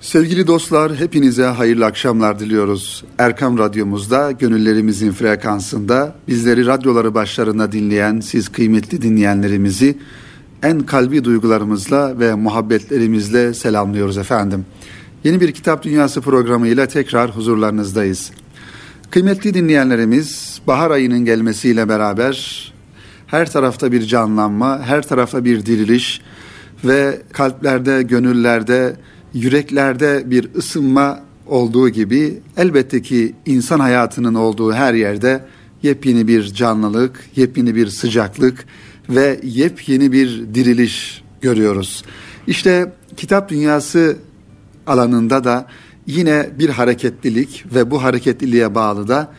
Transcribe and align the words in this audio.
Sevgili 0.00 0.46
dostlar, 0.46 0.96
hepinize 0.96 1.44
hayırlı 1.44 1.86
akşamlar 1.86 2.38
diliyoruz. 2.38 3.04
Erkam 3.18 3.58
Radyomuzda, 3.58 4.32
gönüllerimizin 4.32 5.12
frekansında 5.12 6.14
bizleri 6.28 6.66
radyoları 6.66 7.14
başlarında 7.14 7.72
dinleyen 7.72 8.20
siz 8.20 8.48
kıymetli 8.48 9.02
dinleyenlerimizi 9.02 9.98
en 10.62 10.80
kalbi 10.80 11.24
duygularımızla 11.24 12.20
ve 12.20 12.34
muhabbetlerimizle 12.34 13.54
selamlıyoruz 13.54 14.18
efendim. 14.18 14.66
Yeni 15.24 15.40
bir 15.40 15.52
Kitap 15.52 15.82
Dünyası 15.82 16.20
programıyla 16.20 16.86
tekrar 16.86 17.30
huzurlarınızdayız. 17.36 18.30
Kıymetli 19.10 19.54
dinleyenlerimiz, 19.54 20.60
bahar 20.66 20.90
ayının 20.90 21.24
gelmesiyle 21.24 21.88
beraber 21.88 22.72
her 23.26 23.50
tarafta 23.50 23.92
bir 23.92 24.02
canlanma, 24.02 24.82
her 24.82 25.02
tarafta 25.02 25.44
bir 25.44 25.66
diriliş 25.66 26.20
ve 26.84 27.22
kalplerde, 27.32 28.02
gönüllerde, 28.02 28.96
yüreklerde 29.34 30.22
bir 30.26 30.54
ısınma 30.54 31.20
olduğu 31.46 31.88
gibi 31.88 32.40
elbette 32.56 33.02
ki 33.02 33.34
insan 33.46 33.80
hayatının 33.80 34.34
olduğu 34.34 34.72
her 34.72 34.94
yerde 34.94 35.44
yepyeni 35.82 36.28
bir 36.28 36.44
canlılık, 36.44 37.24
yepyeni 37.36 37.74
bir 37.74 37.86
sıcaklık 37.86 38.64
ve 39.08 39.40
yepyeni 39.42 40.12
bir 40.12 40.54
diriliş 40.54 41.22
görüyoruz. 41.40 42.04
İşte 42.46 42.92
kitap 43.16 43.48
dünyası 43.48 44.16
alanında 44.86 45.44
da 45.44 45.66
yine 46.06 46.50
bir 46.58 46.68
hareketlilik 46.68 47.64
ve 47.74 47.90
bu 47.90 48.02
hareketliliğe 48.02 48.74
bağlı 48.74 49.08
da 49.08 49.32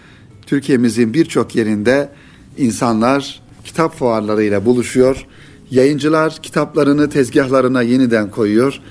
Türkiye'mizin 0.46 1.14
birçok 1.14 1.56
yerinde 1.56 2.10
insanlar 2.58 3.42
kitap 3.66 3.96
fuarlarıyla 3.96 4.66
buluşuyor. 4.66 5.26
Yayıncılar 5.72 6.38
kitaplarını 6.44 7.10
tezgahlarına 7.10 7.82
yeniden 7.82 8.32
koyuyor 8.32 8.82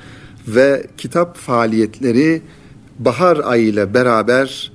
ve 0.48 0.86
kitap 0.96 1.36
faaliyetleri 1.36 2.42
bahar 2.98 3.40
ayı 3.44 3.66
ile 3.66 3.94
beraber 3.94 4.72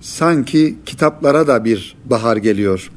sanki 0.00 0.76
kitaplara 0.86 1.46
da 1.46 1.64
bir 1.64 1.96
bahar 2.04 2.36
geliyor. 2.36 2.90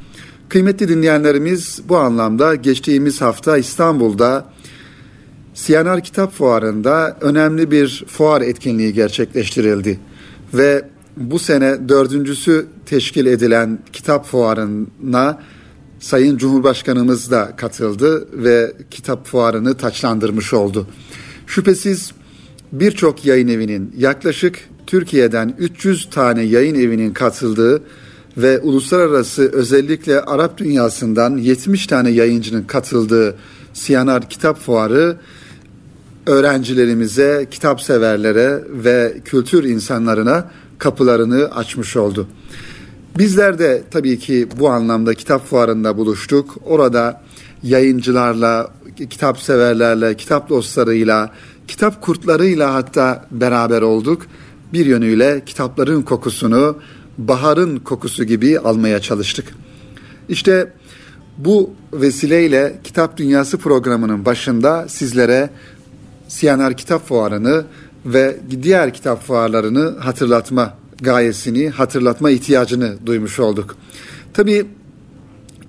Kıymetli 0.50 0.88
dinleyenlerimiz 0.88 1.82
bu 1.90 1.98
anlamda 1.98 2.56
geçtiğimiz 2.56 3.22
hafta 3.22 3.58
İstanbul'da 3.58 4.46
Siyanar 5.54 6.04
Kitap 6.04 6.34
Fuarı'nda 6.34 7.18
önemli 7.22 7.72
bir 7.72 8.06
fuar 8.08 8.42
etkinliği 8.42 8.94
gerçekleştirildi. 8.94 10.00
Ve 10.54 10.86
bu 11.18 11.40
sene 11.40 11.90
dördüncüsü 11.90 12.68
teşkil 12.86 13.26
edilen 13.26 13.80
kitap 13.94 14.26
fuarına 14.26 15.40
Sayın 16.00 16.38
Cumhurbaşkanımız 16.38 17.32
da 17.32 17.56
katıldı 17.56 18.28
ve 18.34 18.74
kitap 18.92 19.28
fuarını 19.28 19.78
taçlandırmış 19.78 20.54
oldu. 20.54 20.88
Şüphesiz 21.52 22.12
birçok 22.72 23.26
yayın 23.26 23.48
evinin 23.48 23.96
yaklaşık 23.98 24.60
Türkiye'den 24.88 25.56
300 25.60 26.10
tane 26.10 26.42
yayın 26.42 26.76
evinin 26.76 27.14
katıldığı 27.14 27.84
ve 28.38 28.60
uluslararası 28.60 29.52
özellikle 29.52 30.22
Arap 30.22 30.58
dünyasından 30.58 31.38
70 31.38 31.88
tane 31.88 32.10
yayıncının 32.10 32.64
katıldığı 32.64 33.36
Siyanar 33.74 34.30
Kitap 34.30 34.60
Fuarı 34.60 35.18
öğrencilerimize, 36.26 37.48
kitap 37.52 37.82
severlere 37.82 38.64
ve 38.70 39.18
kültür 39.26 39.64
insanlarına 39.64 40.52
kapılarını 40.78 41.46
açmış 41.56 41.98
oldu. 41.98 42.28
Bizler 43.18 43.60
de 43.60 43.84
tabii 43.92 44.20
ki 44.20 44.48
bu 44.60 44.70
anlamda 44.70 45.14
kitap 45.14 45.46
fuarında 45.48 45.98
buluştuk. 45.98 46.58
Orada 46.66 47.22
yayıncılarla, 47.64 48.72
kitap 48.96 49.40
severlerle, 49.40 50.18
kitap 50.18 50.50
dostlarıyla, 50.50 51.32
kitap 51.68 52.02
kurtlarıyla 52.02 52.74
hatta 52.74 53.26
beraber 53.32 53.82
olduk. 53.82 54.22
Bir 54.74 54.86
yönüyle 54.86 55.42
kitapların 55.46 56.02
kokusunu 56.02 56.78
baharın 57.18 57.80
kokusu 57.80 58.24
gibi 58.24 58.60
almaya 58.60 59.00
çalıştık. 59.00 59.54
İşte 60.30 60.74
bu 61.38 61.74
vesileyle 61.94 62.80
Kitap 62.84 63.18
Dünyası 63.18 63.58
programının 63.58 64.26
başında 64.26 64.88
sizlere 64.88 65.50
Siyanar 66.28 66.78
Kitap 66.78 67.08
Fuarı'nı 67.08 67.66
ve 68.06 68.38
diğer 68.62 68.94
kitap 68.94 69.24
fuarlarını 69.24 69.98
hatırlatma 70.00 70.78
gayesini, 71.02 71.70
hatırlatma 71.70 72.30
ihtiyacını 72.30 72.96
duymuş 73.06 73.40
olduk. 73.40 73.76
Tabii 74.34 74.66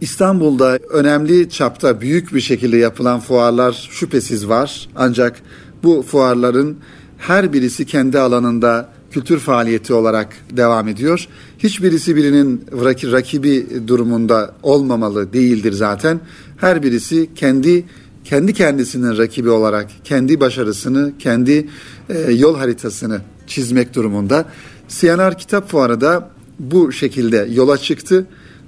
İstanbul'da 0.03 0.79
önemli 0.91 1.51
çapta 1.51 2.01
büyük 2.01 2.35
bir 2.35 2.41
şekilde 2.41 2.77
yapılan 2.77 3.21
fuarlar 3.21 3.89
şüphesiz 3.91 4.49
var. 4.49 4.89
Ancak 4.97 5.43
bu 5.83 6.03
fuarların 6.03 6.77
her 7.19 7.53
birisi 7.53 7.87
kendi 7.87 8.19
alanında 8.19 8.89
kültür 9.11 9.39
faaliyeti 9.39 9.95
olarak 9.95 10.29
devam 10.51 10.89
ediyor. 10.89 11.29
Hiçbirisi 11.59 12.17
birinin 12.17 12.65
rakibi 13.13 13.67
durumunda 13.87 14.55
olmamalı 14.63 15.33
değildir 15.33 15.73
zaten. 15.73 16.21
Her 16.57 16.83
birisi 16.83 17.31
kendi 17.35 17.85
kendi 18.25 18.53
kendisinin 18.53 19.19
rakibi 19.19 19.51
olarak 19.51 19.91
kendi 20.05 20.41
başarısını, 20.41 21.13
kendi 21.19 21.69
e, 22.09 22.33
yol 22.33 22.57
haritasını 22.57 23.21
çizmek 23.47 23.95
durumunda. 23.95 24.45
Siyanar 24.89 25.39
Kitap 25.39 25.71
Fuarı 25.71 26.01
da 26.01 26.31
bu 26.59 26.93
şekilde 26.93 27.49
yola 27.53 27.79
çıktı 27.79 28.27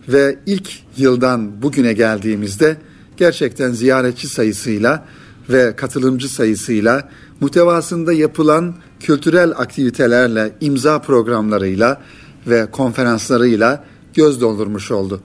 ve 0.08 0.38
ilk 0.46 0.70
yıldan 0.96 1.62
bugüne 1.62 1.92
geldiğimizde 1.92 2.76
gerçekten 3.16 3.72
ziyaretçi 3.72 4.28
sayısıyla 4.28 5.04
ve 5.50 5.76
katılımcı 5.76 6.28
sayısıyla 6.28 7.08
muhtevasında 7.40 8.12
yapılan 8.12 8.74
kültürel 9.00 9.50
aktivitelerle, 9.50 10.52
imza 10.60 10.98
programlarıyla 10.98 12.00
ve 12.46 12.70
konferanslarıyla 12.70 13.84
göz 14.14 14.40
doldurmuş 14.40 14.90
oldu. 14.90 15.20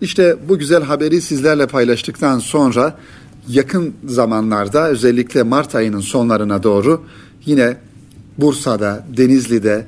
İşte 0.00 0.36
bu 0.48 0.58
güzel 0.58 0.82
haberi 0.82 1.20
sizlerle 1.20 1.66
paylaştıktan 1.66 2.38
sonra 2.38 2.98
yakın 3.48 3.94
zamanlarda 4.06 4.88
özellikle 4.88 5.42
Mart 5.42 5.74
ayının 5.74 6.00
sonlarına 6.00 6.62
doğru 6.62 7.04
yine 7.44 7.76
Bursa'da, 8.38 9.06
Denizli'de 9.16 9.86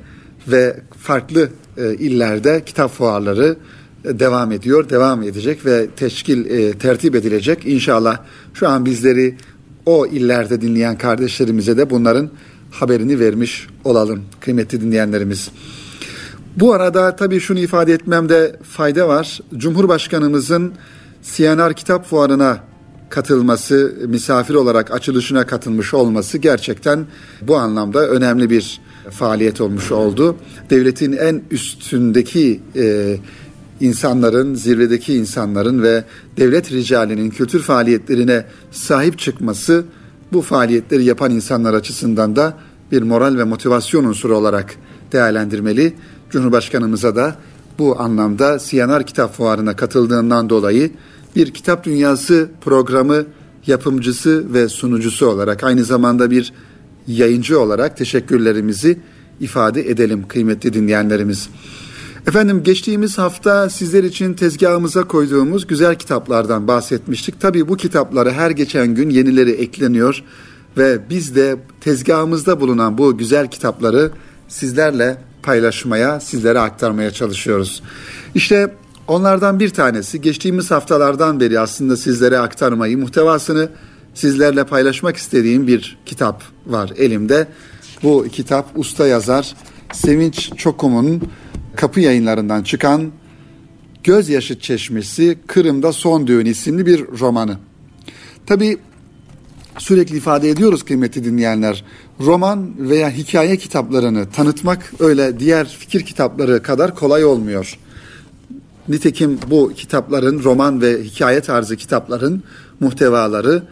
ve 0.48 0.80
farklı 0.98 1.50
e, 1.76 1.94
illerde 1.94 2.62
kitap 2.66 2.90
fuarları 2.90 3.56
devam 4.06 4.52
ediyor, 4.52 4.88
devam 4.88 5.22
edecek 5.22 5.66
ve 5.66 5.86
teşkil, 5.96 6.50
e, 6.50 6.72
tertip 6.72 7.14
edilecek. 7.14 7.66
İnşallah 7.66 8.18
şu 8.54 8.68
an 8.68 8.84
bizleri 8.84 9.36
o 9.86 10.06
illerde 10.06 10.60
dinleyen 10.60 10.98
kardeşlerimize 10.98 11.76
de 11.76 11.90
bunların 11.90 12.30
haberini 12.70 13.20
vermiş 13.20 13.66
olalım 13.84 14.22
kıymetli 14.40 14.80
dinleyenlerimiz. 14.80 15.50
Bu 16.56 16.72
arada 16.72 17.16
tabii 17.16 17.40
şunu 17.40 17.58
ifade 17.58 17.92
etmemde 17.92 18.56
fayda 18.62 19.08
var. 19.08 19.40
Cumhurbaşkanımızın 19.56 20.72
CNR 21.22 21.74
Kitap 21.74 22.06
Fuarı'na 22.06 22.58
katılması, 23.08 23.94
misafir 24.06 24.54
olarak 24.54 24.90
açılışına 24.90 25.46
katılmış 25.46 25.94
olması 25.94 26.38
gerçekten 26.38 27.06
bu 27.42 27.56
anlamda 27.56 28.08
önemli 28.08 28.50
bir 28.50 28.80
faaliyet 29.10 29.60
olmuş 29.60 29.92
oldu. 29.92 30.36
Devletin 30.70 31.12
en 31.12 31.42
üstündeki 31.50 32.60
e, 32.76 33.16
insanların, 33.80 34.54
zirvedeki 34.54 35.14
insanların 35.14 35.82
ve 35.82 36.04
devlet 36.36 36.72
ricalinin 36.72 37.30
kültür 37.30 37.60
faaliyetlerine 37.62 38.44
sahip 38.70 39.18
çıkması 39.18 39.84
bu 40.32 40.42
faaliyetleri 40.42 41.04
yapan 41.04 41.30
insanlar 41.30 41.74
açısından 41.74 42.36
da 42.36 42.58
bir 42.92 43.02
moral 43.02 43.38
ve 43.38 43.44
motivasyon 43.44 44.04
unsuru 44.04 44.36
olarak 44.36 44.74
değerlendirmeli. 45.12 45.94
Cumhurbaşkanımıza 46.30 47.16
da 47.16 47.36
bu 47.78 48.00
anlamda 48.00 48.58
Siyanar 48.58 49.06
Kitap 49.06 49.36
Fuarı'na 49.36 49.76
katıldığından 49.76 50.50
dolayı 50.50 50.90
bir 51.36 51.50
kitap 51.50 51.84
dünyası 51.84 52.48
programı 52.60 53.24
yapımcısı 53.66 54.54
ve 54.54 54.68
sunucusu 54.68 55.26
olarak 55.26 55.64
aynı 55.64 55.84
zamanda 55.84 56.30
bir 56.30 56.52
yayıncı 57.06 57.60
olarak 57.60 57.96
teşekkürlerimizi 57.96 58.98
ifade 59.40 59.90
edelim 59.90 60.28
kıymetli 60.28 60.72
dinleyenlerimiz. 60.72 61.48
Efendim 62.26 62.62
geçtiğimiz 62.62 63.18
hafta 63.18 63.70
sizler 63.70 64.04
için 64.04 64.34
tezgahımıza 64.34 65.04
koyduğumuz 65.04 65.66
güzel 65.66 65.94
kitaplardan 65.94 66.68
bahsetmiştik. 66.68 67.40
Tabii 67.40 67.68
bu 67.68 67.76
kitaplara 67.76 68.32
her 68.32 68.50
geçen 68.50 68.94
gün 68.94 69.10
yenileri 69.10 69.50
ekleniyor 69.50 70.22
ve 70.76 71.10
biz 71.10 71.36
de 71.36 71.56
tezgahımızda 71.80 72.60
bulunan 72.60 72.98
bu 72.98 73.18
güzel 73.18 73.50
kitapları 73.50 74.10
sizlerle 74.48 75.18
paylaşmaya, 75.42 76.20
sizlere 76.20 76.58
aktarmaya 76.58 77.10
çalışıyoruz. 77.10 77.82
İşte 78.34 78.74
onlardan 79.08 79.60
bir 79.60 79.70
tanesi 79.70 80.20
geçtiğimiz 80.20 80.70
haftalardan 80.70 81.40
beri 81.40 81.60
aslında 81.60 81.96
sizlere 81.96 82.38
aktarmayı, 82.38 82.98
muhtevasını 82.98 83.68
sizlerle 84.14 84.64
paylaşmak 84.64 85.16
istediğim 85.16 85.66
bir 85.66 85.98
kitap 86.06 86.42
var 86.66 86.92
elimde. 86.96 87.48
Bu 88.02 88.26
kitap 88.32 88.78
usta 88.78 89.06
yazar 89.06 89.54
Sevinç 89.92 90.52
Çokum'un 90.56 91.22
kapı 91.76 92.00
yayınlarından 92.00 92.62
çıkan 92.62 93.12
Gözyaşı 94.04 94.58
Çeşmesi 94.60 95.38
Kırım'da 95.46 95.92
Son 95.92 96.26
Düğün 96.26 96.46
isimli 96.46 96.86
bir 96.86 97.06
romanı. 97.20 97.58
Tabi 98.46 98.78
sürekli 99.78 100.16
ifade 100.16 100.50
ediyoruz 100.50 100.82
kıymetli 100.82 101.24
dinleyenler. 101.24 101.84
Roman 102.20 102.72
veya 102.78 103.10
hikaye 103.10 103.56
kitaplarını 103.56 104.30
tanıtmak 104.30 104.92
öyle 105.00 105.40
diğer 105.40 105.66
fikir 105.66 106.00
kitapları 106.00 106.62
kadar 106.62 106.94
kolay 106.94 107.24
olmuyor. 107.24 107.78
Nitekim 108.88 109.38
bu 109.50 109.72
kitapların, 109.76 110.44
roman 110.44 110.80
ve 110.80 111.02
hikaye 111.02 111.40
tarzı 111.40 111.76
kitapların 111.76 112.42
muhtevaları 112.80 113.62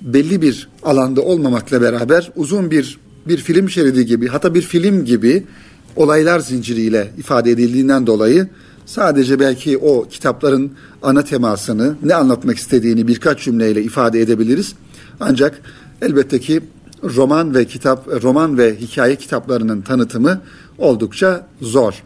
belli 0.00 0.42
bir 0.42 0.68
alanda 0.82 1.22
olmamakla 1.22 1.82
beraber 1.82 2.30
uzun 2.36 2.70
bir 2.70 2.98
bir 3.28 3.36
film 3.36 3.70
şeridi 3.70 4.06
gibi 4.06 4.28
hatta 4.28 4.54
bir 4.54 4.62
film 4.62 5.04
gibi 5.04 5.44
olaylar 5.96 6.40
zinciriyle 6.40 7.12
ifade 7.18 7.50
edildiğinden 7.50 8.06
dolayı 8.06 8.48
sadece 8.86 9.40
belki 9.40 9.78
o 9.78 10.08
kitapların 10.08 10.72
ana 11.02 11.24
temasını 11.24 11.96
ne 12.02 12.14
anlatmak 12.14 12.56
istediğini 12.56 13.08
birkaç 13.08 13.44
cümleyle 13.44 13.82
ifade 13.82 14.20
edebiliriz. 14.20 14.74
Ancak 15.20 15.62
elbette 16.02 16.40
ki 16.40 16.60
roman 17.04 17.54
ve 17.54 17.64
kitap 17.64 18.22
roman 18.22 18.58
ve 18.58 18.76
hikaye 18.80 19.16
kitaplarının 19.16 19.82
tanıtımı 19.82 20.40
oldukça 20.78 21.46
zor. 21.60 22.02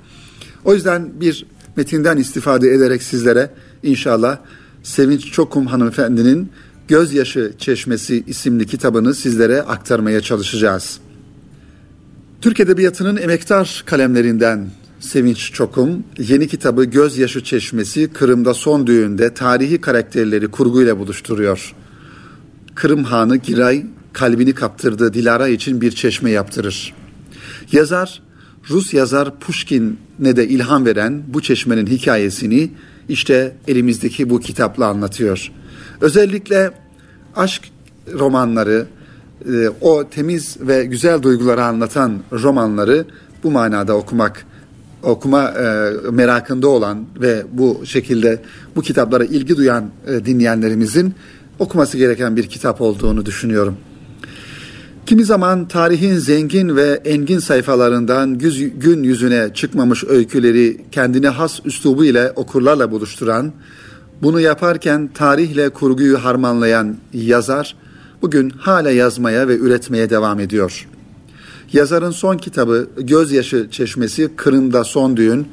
O 0.65 0.75
yüzden 0.75 1.21
bir 1.21 1.47
metinden 1.77 2.17
istifade 2.17 2.71
ederek 2.71 3.03
sizlere 3.03 3.51
inşallah 3.83 4.39
Sevinç 4.83 5.33
Çokum 5.33 5.67
hanımefendinin 5.67 6.51
Gözyaşı 6.89 7.53
Çeşmesi 7.59 8.25
isimli 8.27 8.67
kitabını 8.67 9.15
sizlere 9.15 9.63
aktarmaya 9.63 10.21
çalışacağız. 10.21 10.99
Türk 12.41 12.61
Edebiyatı'nın 12.61 13.17
emektar 13.17 13.83
kalemlerinden 13.87 14.71
Sevinç 15.01 15.53
Çokum, 15.53 16.05
yeni 16.19 16.49
kitabı 16.49 16.85
Gözyaşı 16.85 17.45
Çeşmesi 17.45 18.13
Kırım'da 18.13 18.55
son 18.55 18.87
düğünde 18.87 19.35
tarihi 19.35 19.81
karakterleri 19.81 20.49
kurguyla 20.49 20.99
buluşturuyor. 20.99 21.75
Kırım 22.75 23.05
Hanı 23.05 23.37
Giray 23.37 23.87
kalbini 24.13 24.55
kaptırdığı 24.55 25.15
Dilara 25.15 25.49
için 25.49 25.81
bir 25.81 25.91
çeşme 25.91 26.31
yaptırır. 26.31 26.95
Yazar, 27.73 28.23
Rus 28.71 28.95
yazar 28.95 29.39
Pushkin'e 29.39 30.37
de 30.37 30.49
ilham 30.49 30.87
veren 30.87 31.23
bu 31.29 31.43
çeşmenin 31.43 31.87
hikayesini 31.87 32.71
işte 33.09 33.57
elimizdeki 33.69 34.31
bu 34.31 34.41
kitapla 34.41 34.87
anlatıyor. 34.87 35.53
Özellikle 36.01 36.71
aşk 37.37 37.63
romanları, 38.13 38.87
e, 39.47 39.69
o 39.81 40.09
temiz 40.09 40.57
ve 40.61 40.85
güzel 40.85 41.23
duyguları 41.23 41.65
anlatan 41.65 42.19
romanları 42.33 43.05
bu 43.45 43.51
manada 43.51 43.97
okumak 43.97 44.47
okuma 45.03 45.49
e, 45.49 45.93
merakında 46.11 46.69
olan 46.69 47.05
ve 47.21 47.43
bu 47.53 47.81
şekilde 47.85 48.43
bu 48.77 48.83
kitaplara 48.83 49.25
ilgi 49.25 49.57
duyan 49.57 49.91
e, 50.07 50.27
dinleyenlerimizin 50.27 51.15
okuması 51.59 51.99
gereken 51.99 52.37
bir 52.37 52.47
kitap 52.47 52.81
olduğunu 52.81 53.27
düşünüyorum. 53.27 53.77
Kimi 55.07 55.25
zaman 55.25 55.69
tarihin 55.69 56.19
zengin 56.19 56.77
ve 56.77 57.01
engin 57.05 57.39
sayfalarından 57.39 58.39
gün 58.79 59.03
yüzüne 59.03 59.55
çıkmamış 59.55 60.05
öyküleri 60.05 60.85
kendine 60.93 61.29
has 61.29 61.61
üslubu 61.65 62.05
ile 62.05 62.31
okurlarla 62.31 62.91
buluşturan, 62.91 63.53
bunu 64.23 64.41
yaparken 64.41 65.11
tarihle 65.15 65.69
kurguyu 65.69 66.25
harmanlayan 66.25 66.97
yazar, 67.13 67.77
bugün 68.23 68.51
hala 68.51 68.91
yazmaya 68.91 69.49
ve 69.49 69.57
üretmeye 69.57 70.11
devam 70.11 70.41
ediyor. 70.41 70.89
Yazarın 71.73 72.11
son 72.11 72.39
kitabı 72.39 72.89
Gözyaşı 72.97 73.69
Çeşmesi 73.71 74.31
Kırım'da 74.37 74.85
Son 74.85 75.17
Düğün, 75.17 75.49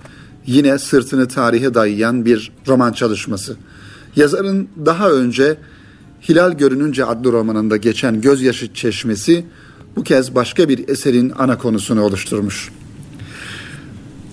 yine 0.45 0.79
sırtını 0.79 1.27
tarihe 1.27 1.73
dayayan 1.73 2.25
bir 2.25 2.51
roman 2.67 2.93
çalışması. 2.93 3.57
Yazarın 4.15 4.67
daha 4.85 5.11
önce 5.11 5.57
Hilal 6.29 6.51
Görününce 6.51 7.05
adlı 7.05 7.31
romanında 7.31 7.77
geçen 7.77 8.21
Gözyaşı 8.21 8.73
Çeşmesi 8.73 9.45
bu 9.95 10.03
kez 10.03 10.35
başka 10.35 10.69
bir 10.69 10.87
eserin 10.87 11.33
ana 11.37 11.57
konusunu 11.57 12.01
oluşturmuş. 12.01 12.71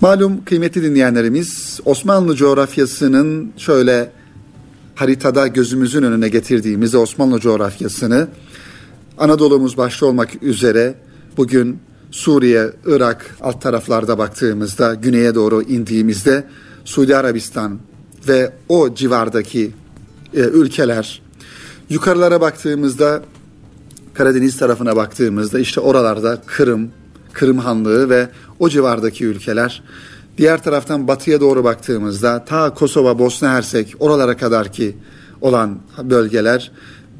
Malum 0.01 0.45
kıymetli 0.45 0.83
dinleyenlerimiz 0.83 1.79
Osmanlı 1.85 2.35
coğrafyasının 2.35 3.51
şöyle 3.57 4.11
haritada 4.95 5.47
gözümüzün 5.47 6.03
önüne 6.03 6.29
getirdiğimiz 6.29 6.95
Osmanlı 6.95 7.39
coğrafyasını 7.39 8.27
Anadolu'muz 9.17 9.77
başta 9.77 10.05
olmak 10.05 10.43
üzere 10.43 10.95
bugün 11.37 11.79
Suriye, 12.11 12.71
Irak 12.85 13.35
alt 13.41 13.61
taraflarda 13.61 14.17
baktığımızda, 14.17 14.93
güneye 14.93 15.35
doğru 15.35 15.61
indiğimizde 15.61 16.47
Suudi 16.85 17.15
Arabistan 17.15 17.79
ve 18.27 18.53
o 18.69 18.95
civardaki 18.95 19.71
e, 20.33 20.39
ülkeler, 20.39 21.21
yukarılara 21.89 22.41
baktığımızda 22.41 23.23
Karadeniz 24.13 24.57
tarafına 24.57 24.95
baktığımızda 24.95 25.59
işte 25.59 25.81
oralarda 25.81 26.41
Kırım, 26.45 26.89
Kırım 27.33 27.57
Hanlığı 27.57 28.09
ve 28.09 28.29
o 28.59 28.69
civardaki 28.69 29.25
ülkeler 29.25 29.83
Diğer 30.37 30.63
taraftan 30.63 31.07
batıya 31.07 31.41
doğru 31.41 31.63
baktığımızda 31.63 32.45
ta 32.45 32.73
Kosova, 32.73 33.19
Bosna 33.19 33.49
Hersek 33.49 33.95
oralara 33.99 34.37
kadar 34.37 34.71
ki 34.71 34.95
olan 35.41 35.79
bölgeler 36.03 36.71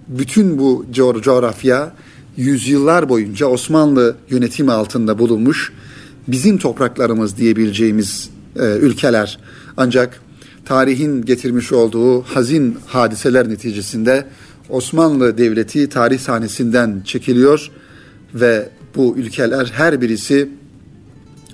bütün 0.07 0.59
bu 0.59 0.85
coğrafya 1.21 1.91
yüzyıllar 2.37 3.09
boyunca 3.09 3.47
Osmanlı 3.47 4.15
yönetimi 4.29 4.71
altında 4.71 5.19
bulunmuş 5.19 5.73
bizim 6.27 6.57
topraklarımız 6.57 7.37
diyebileceğimiz 7.37 8.29
e, 8.59 8.65
ülkeler. 8.65 9.39
Ancak 9.77 10.21
tarihin 10.65 11.25
getirmiş 11.25 11.71
olduğu 11.71 12.21
hazin 12.21 12.77
hadiseler 12.85 13.49
neticesinde 13.49 14.27
Osmanlı 14.69 15.37
Devleti 15.37 15.89
tarih 15.89 16.19
sahnesinden 16.19 17.01
çekiliyor 17.05 17.71
ve 18.33 18.69
bu 18.95 19.15
ülkeler 19.17 19.71
her 19.73 20.01
birisi 20.01 20.49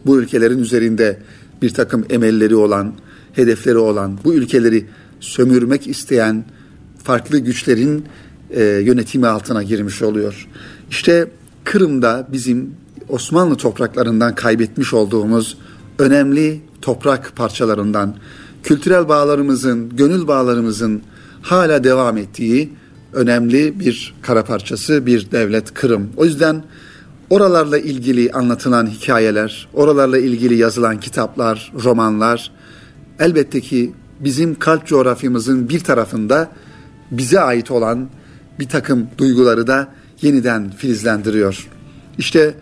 bu 0.06 0.20
ülkelerin 0.20 0.60
üzerinde 0.60 1.18
bir 1.62 1.74
takım 1.74 2.06
emelleri 2.10 2.56
olan, 2.56 2.94
hedefleri 3.34 3.78
olan, 3.78 4.20
bu 4.24 4.34
ülkeleri 4.34 4.86
sömürmek 5.20 5.88
isteyen 5.88 6.46
farklı 7.04 7.40
güçlerin 7.40 8.06
e, 8.50 8.64
yönetimi 8.64 9.28
altına 9.28 9.64
girmiş 9.64 10.02
oluyor. 10.02 10.48
İşte 10.90 11.28
Kırım'da 11.64 12.28
bizim 12.32 12.76
Osmanlı 13.10 13.56
topraklarından 13.56 14.36
kaybetmiş 14.36 14.94
olduğumuz 14.94 15.58
önemli 16.00 16.62
toprak 16.82 17.36
parçalarından, 17.36 18.16
kültürel 18.64 19.10
bağlarımızın, 19.10 19.90
gönül 19.90 20.28
bağlarımızın 20.28 21.02
hala 21.42 21.84
devam 21.84 22.18
ettiği 22.18 22.70
önemli 23.14 23.80
bir 23.80 24.14
kara 24.22 24.46
parçası, 24.46 25.06
bir 25.06 25.32
devlet 25.32 25.74
Kırım. 25.74 26.10
O 26.18 26.26
yüzden 26.26 26.64
Oralarla 27.32 27.78
ilgili 27.78 28.32
anlatılan 28.32 28.88
hikayeler, 28.88 29.68
oralarla 29.74 30.18
ilgili 30.18 30.56
yazılan 30.56 31.00
kitaplar, 31.00 31.72
romanlar 31.84 32.52
elbette 33.20 33.62
ki 33.62 33.94
bizim 34.20 34.60
kalp 34.60 34.88
coğrafyamızın 34.88 35.70
bir 35.70 35.80
tarafında 35.80 36.52
bize 37.12 37.40
ait 37.40 37.72
olan 37.72 38.10
bir 38.60 38.70
takım 38.70 39.08
duyguları 39.18 39.68
da 39.68 39.88
yeniden 40.22 40.72
filizlendiriyor. 40.72 41.68
İşte 42.18 42.54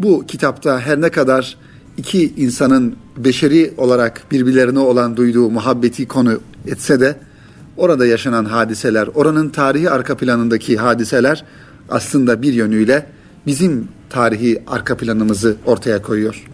bu 0.00 0.24
kitapta 0.26 0.80
her 0.80 1.00
ne 1.00 1.10
kadar 1.10 1.56
iki 1.96 2.34
insanın 2.36 2.96
beşeri 3.16 3.74
olarak 3.76 4.22
birbirlerine 4.30 4.78
olan 4.78 5.16
duyduğu 5.16 5.50
muhabbeti 5.50 6.08
konu 6.08 6.40
etse 6.66 7.00
de 7.00 7.16
orada 7.76 8.06
yaşanan 8.06 8.44
hadiseler, 8.44 9.08
oranın 9.14 9.48
tarihi 9.48 9.90
arka 9.90 10.16
planındaki 10.16 10.76
hadiseler 10.76 11.44
aslında 11.88 12.42
bir 12.42 12.52
yönüyle 12.52 13.06
bizim 13.46 13.88
tarihi 14.16 14.62
arka 14.66 14.96
planımızı 14.96 15.56
ortaya 15.66 16.02
koyuyor. 16.02 16.44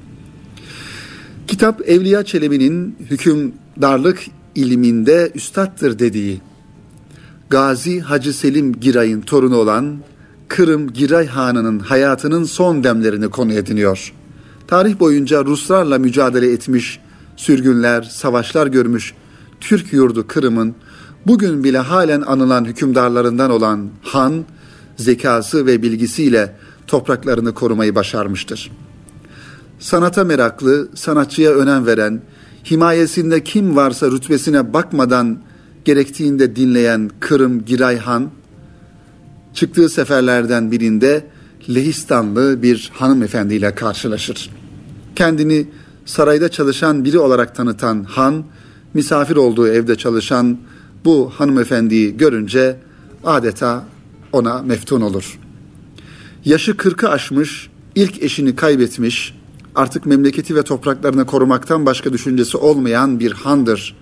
Kitap 1.47 1.89
Evliya 1.89 2.25
Çelebi'nin 2.25 2.97
hükümdarlık 3.11 4.23
ilminde 4.55 5.31
üstattır 5.35 5.99
dediği 5.99 6.41
Gazi 7.51 8.01
Hacı 8.01 8.33
Selim 8.33 8.73
Giray'ın 8.73 9.21
torunu 9.21 9.57
olan 9.57 9.99
Kırım 10.49 10.93
Giray 10.93 11.27
Hanı'nın 11.27 11.79
hayatının 11.79 12.45
son 12.45 12.85
demlerini 12.85 13.29
konu 13.29 13.53
ediniyor. 13.53 14.13
Tarih 14.67 15.01
boyunca 15.01 15.45
Ruslarla 15.45 15.99
mücadele 15.99 16.53
etmiş, 16.53 17.01
sürgünler, 17.37 18.03
savaşlar 18.03 18.67
görmüş 18.67 19.15
Türk 19.61 19.93
yurdu 19.93 20.27
Kırım'ın 20.27 20.75
bugün 21.27 21.65
bile 21.65 21.79
halen 21.79 22.21
anılan 22.21 22.65
hükümdarlarından 22.65 23.51
olan 23.51 23.91
Han, 24.03 24.45
zekası 24.97 25.67
ve 25.67 25.83
bilgisiyle 25.83 26.57
topraklarını 26.93 27.55
korumayı 27.55 27.95
başarmıştır. 27.95 28.71
Sanata 29.79 30.25
meraklı, 30.25 30.89
sanatçıya 30.95 31.53
önem 31.53 31.87
veren, 31.87 32.23
himayesinde 32.71 33.45
kim 33.45 33.77
varsa 33.77 34.11
rütbesine 34.11 34.73
bakmadan 34.73 35.39
gerektiğinde 35.85 36.57
dinleyen 36.57 37.11
Kırım 37.21 37.65
Giray 37.65 37.99
Han, 37.99 38.31
çıktığı 39.55 39.89
seferlerden 39.89 40.71
birinde 40.71 41.27
Lehistanlı 41.69 42.63
bir 42.63 42.91
hanımefendiyle 42.95 43.75
karşılaşır. 43.75 44.51
Kendini 45.17 45.67
sarayda 46.05 46.49
çalışan 46.49 47.05
biri 47.05 47.19
olarak 47.19 47.55
tanıtan 47.55 48.05
Han, 48.05 48.45
misafir 48.95 49.37
olduğu 49.37 49.69
evde 49.69 49.97
çalışan 49.97 50.59
bu 51.05 51.33
hanımefendiyi 51.37 52.17
görünce 52.17 52.77
adeta 53.25 53.85
ona 54.33 54.63
meftun 54.63 55.01
olur. 55.01 55.42
Yaşı 56.45 56.77
kırkı 56.77 57.09
aşmış, 57.09 57.71
ilk 57.95 58.23
eşini 58.23 58.57
kaybetmiş, 58.57 59.35
artık 59.75 60.07
memleketi 60.07 60.57
ve 60.57 60.63
topraklarını 60.63 61.27
korumaktan 61.27 61.87
başka 61.87 62.13
düşüncesi 62.13 62.57
olmayan 62.57 63.21
bir 63.21 63.33
handır 63.33 63.97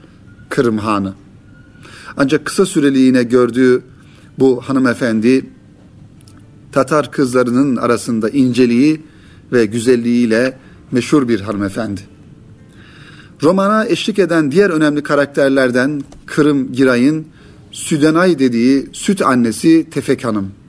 Kırım 0.48 0.78
Hanı. 0.78 1.14
Ancak 2.16 2.44
kısa 2.44 2.66
süreliğine 2.66 3.22
gördüğü 3.22 3.82
bu 4.38 4.60
hanımefendi 4.60 5.46
Tatar 6.72 7.10
kızlarının 7.10 7.76
arasında 7.76 8.28
inceliği 8.28 9.02
ve 9.52 9.66
güzelliğiyle 9.66 10.58
meşhur 10.92 11.28
bir 11.28 11.40
hanımefendi. 11.40 12.00
Romana 13.42 13.86
eşlik 13.86 14.18
eden 14.18 14.52
diğer 14.52 14.70
önemli 14.70 15.02
karakterlerden 15.02 16.02
Kırım 16.26 16.72
Giray'ın 16.72 17.26
Südenay 17.72 18.38
dediği 18.38 18.88
süt 18.92 19.22
annesi 19.22 19.90
Tefek 19.90 20.24
Hanım. 20.24 20.59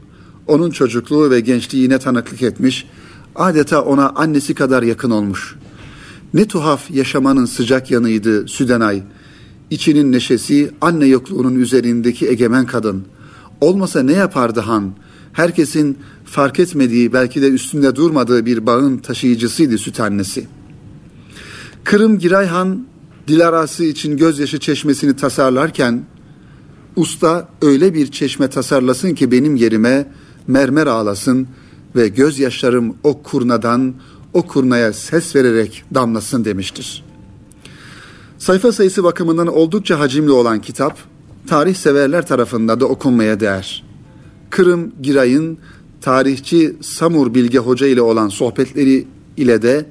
Onun 0.51 0.71
çocukluğu 0.71 1.31
ve 1.31 1.39
gençliğine 1.39 1.99
tanıklık 1.99 2.41
etmiş, 2.41 2.87
adeta 3.35 3.81
ona 3.81 4.09
annesi 4.09 4.53
kadar 4.53 4.83
yakın 4.83 5.11
olmuş. 5.11 5.55
Ne 6.33 6.45
tuhaf 6.45 6.91
yaşamanın 6.91 7.45
sıcak 7.45 7.91
yanıydı 7.91 8.47
Südenay. 8.47 9.03
İçinin 9.69 10.11
neşesi 10.11 10.71
anne 10.81 11.05
yokluğunun 11.05 11.55
üzerindeki 11.55 12.27
egemen 12.27 12.65
kadın. 12.65 13.05
Olmasa 13.61 14.03
ne 14.03 14.11
yapardı 14.11 14.59
han? 14.59 14.93
Herkesin 15.33 15.97
fark 16.25 16.59
etmediği 16.59 17.13
belki 17.13 17.41
de 17.41 17.49
üstünde 17.49 17.95
durmadığı 17.95 18.45
bir 18.45 18.65
bağın 18.65 18.97
taşıyıcısıydı 18.97 19.77
süt 19.77 19.99
annesi. 19.99 20.47
Kırım 21.83 22.19
Girayhan 22.19 22.85
Dilarası 23.27 23.83
için 23.83 24.17
gözyaşı 24.17 24.59
çeşmesini 24.59 25.15
tasarlarken 25.15 26.03
usta 26.95 27.49
öyle 27.61 27.93
bir 27.93 28.11
çeşme 28.11 28.49
tasarlasın 28.49 29.15
ki 29.15 29.31
benim 29.31 29.55
yerime 29.55 30.07
mermer 30.51 30.87
ağlasın 30.87 31.47
ve 31.95 32.07
gözyaşlarım 32.07 32.95
o 33.03 33.21
kurnadan 33.23 33.93
o 34.33 34.41
kurnaya 34.41 34.93
ses 34.93 35.35
vererek 35.35 35.83
damlasın 35.93 36.45
demiştir. 36.45 37.03
Sayfa 38.37 38.71
sayısı 38.71 39.03
bakımından 39.03 39.47
oldukça 39.47 39.99
hacimli 39.99 40.31
olan 40.31 40.61
kitap, 40.61 40.97
tarih 41.47 41.75
severler 41.75 42.27
tarafından 42.27 42.79
da 42.79 42.85
okunmaya 42.85 43.39
değer. 43.39 43.83
Kırım 44.49 44.91
Giray'ın 45.01 45.57
tarihçi 46.01 46.75
Samur 46.81 47.33
Bilge 47.33 47.57
Hoca 47.57 47.87
ile 47.87 48.01
olan 48.01 48.29
sohbetleri 48.29 49.07
ile 49.37 49.61
de 49.61 49.85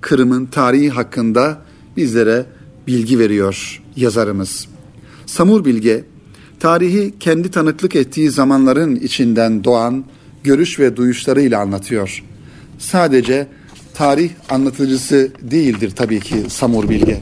Kırım'ın 0.00 0.46
tarihi 0.46 0.90
hakkında 0.90 1.58
bizlere 1.96 2.46
bilgi 2.86 3.18
veriyor 3.18 3.82
yazarımız. 3.96 4.68
Samur 5.26 5.64
Bilge, 5.64 6.04
tarihi 6.62 7.14
kendi 7.20 7.50
tanıklık 7.50 7.96
ettiği 7.96 8.30
zamanların 8.30 8.96
içinden 8.96 9.64
doğan 9.64 10.04
görüş 10.44 10.78
ve 10.78 10.96
duyuşlarıyla 10.96 11.60
anlatıyor. 11.60 12.24
Sadece 12.78 13.46
tarih 13.94 14.30
anlatıcısı 14.50 15.30
değildir 15.40 15.92
tabii 15.96 16.20
ki 16.20 16.44
Samur 16.48 16.88
Bilge. 16.88 17.20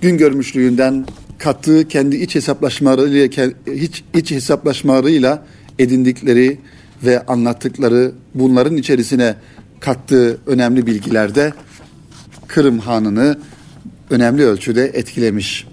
Gün 0.00 0.18
görmüşlüğünden 0.18 1.06
kattığı 1.38 1.88
kendi 1.88 2.16
iç 2.16 2.34
hesaplaşmalarıyla 2.34 3.50
hiç 3.66 4.04
iç 4.14 4.30
hesaplaşmalarıyla 4.30 5.46
edindikleri 5.78 6.58
ve 7.04 7.26
anlattıkları 7.26 8.12
bunların 8.34 8.76
içerisine 8.76 9.34
kattığı 9.80 10.38
önemli 10.46 10.86
bilgilerde 10.86 11.52
Kırım 12.46 12.78
Hanı'nı 12.78 13.38
önemli 14.10 14.44
ölçüde 14.44 14.84
etkilemiş. 14.84 15.66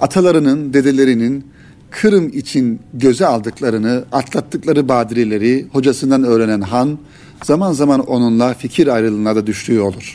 Atalarının, 0.00 0.72
dedelerinin 0.72 1.49
Kırım 1.90 2.28
için 2.28 2.80
göze 2.94 3.26
aldıklarını, 3.26 4.04
atlattıkları 4.12 4.88
badireleri 4.88 5.66
hocasından 5.72 6.24
öğrenen 6.24 6.60
Han, 6.60 6.98
zaman 7.44 7.72
zaman 7.72 8.00
onunla 8.00 8.54
fikir 8.54 8.86
ayrılığına 8.86 9.36
da 9.36 9.46
düştüğü 9.46 9.80
olur. 9.80 10.14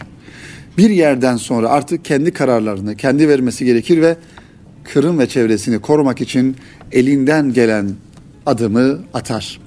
Bir 0.77 0.89
yerden 0.89 1.37
sonra 1.37 1.69
artık 1.69 2.05
kendi 2.05 2.33
kararlarını 2.33 2.95
kendi 2.95 3.29
vermesi 3.29 3.65
gerekir 3.65 4.01
ve 4.01 4.17
Kırım 4.93 5.19
ve 5.19 5.29
çevresini 5.29 5.79
korumak 5.79 6.21
için 6.21 6.55
elinden 6.91 7.53
gelen 7.53 7.91
adımı 8.45 8.99
atar. 9.13 9.59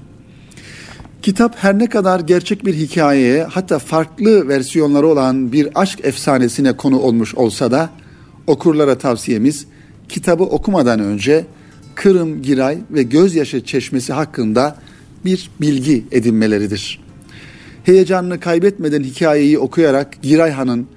Kitap 1.21 1.55
her 1.57 1.79
ne 1.79 1.89
kadar 1.89 2.19
gerçek 2.19 2.65
bir 2.65 2.73
hikayeye 2.73 3.43
hatta 3.43 3.79
farklı 3.79 4.47
versiyonları 4.47 5.07
olan 5.07 5.51
bir 5.51 5.69
aşk 5.75 6.05
efsanesine 6.05 6.77
konu 6.77 6.99
olmuş 6.99 7.35
olsa 7.35 7.71
da 7.71 7.89
okurlara 8.47 8.97
tavsiyemiz 8.97 9.65
kitabı 10.09 10.43
okumadan 10.43 10.99
önce 10.99 11.45
Kırım 11.99 12.41
Giray 12.41 12.77
ve 12.91 13.03
Gözyaşı 13.03 13.65
Çeşmesi 13.65 14.13
hakkında 14.13 14.75
bir 15.25 15.49
bilgi 15.61 16.05
edinmeleridir. 16.11 16.99
Heyecanını 17.83 18.39
kaybetmeden 18.39 19.03
hikayeyi 19.03 19.59
okuyarak 19.59 20.21
Giray 20.21 20.51
Han'ın 20.51 20.87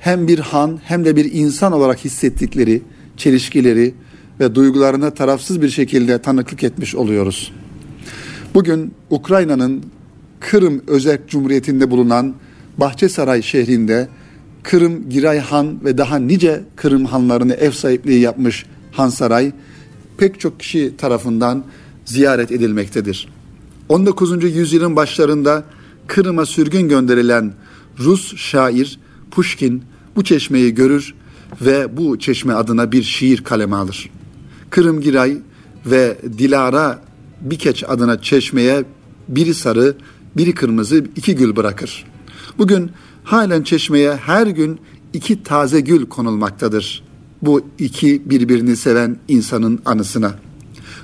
hem 0.00 0.28
bir 0.28 0.38
han 0.38 0.80
hem 0.84 1.04
de 1.04 1.16
bir 1.16 1.32
insan 1.32 1.72
olarak 1.72 2.04
hissettikleri 2.04 2.82
çelişkileri 3.16 3.94
ve 4.40 4.54
duygularına 4.54 5.10
tarafsız 5.10 5.62
bir 5.62 5.68
şekilde 5.68 6.22
tanıklık 6.22 6.64
etmiş 6.64 6.94
oluyoruz. 6.94 7.52
Bugün 8.54 8.94
Ukrayna'nın 9.10 9.84
Kırım 10.40 10.82
Özerk 10.86 11.28
Cumhuriyeti'nde 11.28 11.90
bulunan 11.90 12.34
Bahçesaray 12.78 13.42
şehrinde 13.42 14.08
Kırım 14.62 15.08
Giray 15.10 15.38
Han 15.38 15.84
ve 15.84 15.98
daha 15.98 16.16
nice 16.16 16.62
Kırım 16.76 17.04
hanlarını 17.04 17.54
ev 17.54 17.70
sahipliği 17.70 18.20
yapmış 18.20 18.66
Han 18.92 19.08
Saray 19.08 19.52
pek 20.18 20.40
çok 20.40 20.60
kişi 20.60 20.96
tarafından 20.98 21.64
ziyaret 22.04 22.52
edilmektedir. 22.52 23.28
19. 23.88 24.44
yüzyılın 24.56 24.96
başlarında 24.96 25.64
Kırım'a 26.06 26.46
sürgün 26.46 26.88
gönderilen 26.88 27.52
Rus 27.98 28.36
şair 28.36 28.98
Pushkin 29.30 29.82
bu 30.16 30.24
çeşmeyi 30.24 30.74
görür 30.74 31.14
ve 31.60 31.96
bu 31.96 32.18
çeşme 32.18 32.52
adına 32.52 32.92
bir 32.92 33.02
şiir 33.02 33.44
kaleme 33.44 33.76
alır. 33.76 34.10
Kırım 34.70 35.00
Giray 35.00 35.38
ve 35.86 36.18
Dilara 36.38 37.02
Bikeç 37.40 37.84
adına 37.88 38.22
çeşmeye 38.22 38.84
biri 39.28 39.54
sarı, 39.54 39.96
biri 40.36 40.54
kırmızı 40.54 41.04
iki 41.16 41.36
gül 41.36 41.56
bırakır. 41.56 42.04
Bugün 42.58 42.90
halen 43.24 43.62
çeşmeye 43.62 44.16
her 44.16 44.46
gün 44.46 44.80
iki 45.12 45.42
taze 45.42 45.80
gül 45.80 46.06
konulmaktadır. 46.06 47.02
Bu 47.42 47.66
iki 47.78 48.30
birbirini 48.30 48.76
seven 48.76 49.16
insanın 49.28 49.80
anısına. 49.84 50.34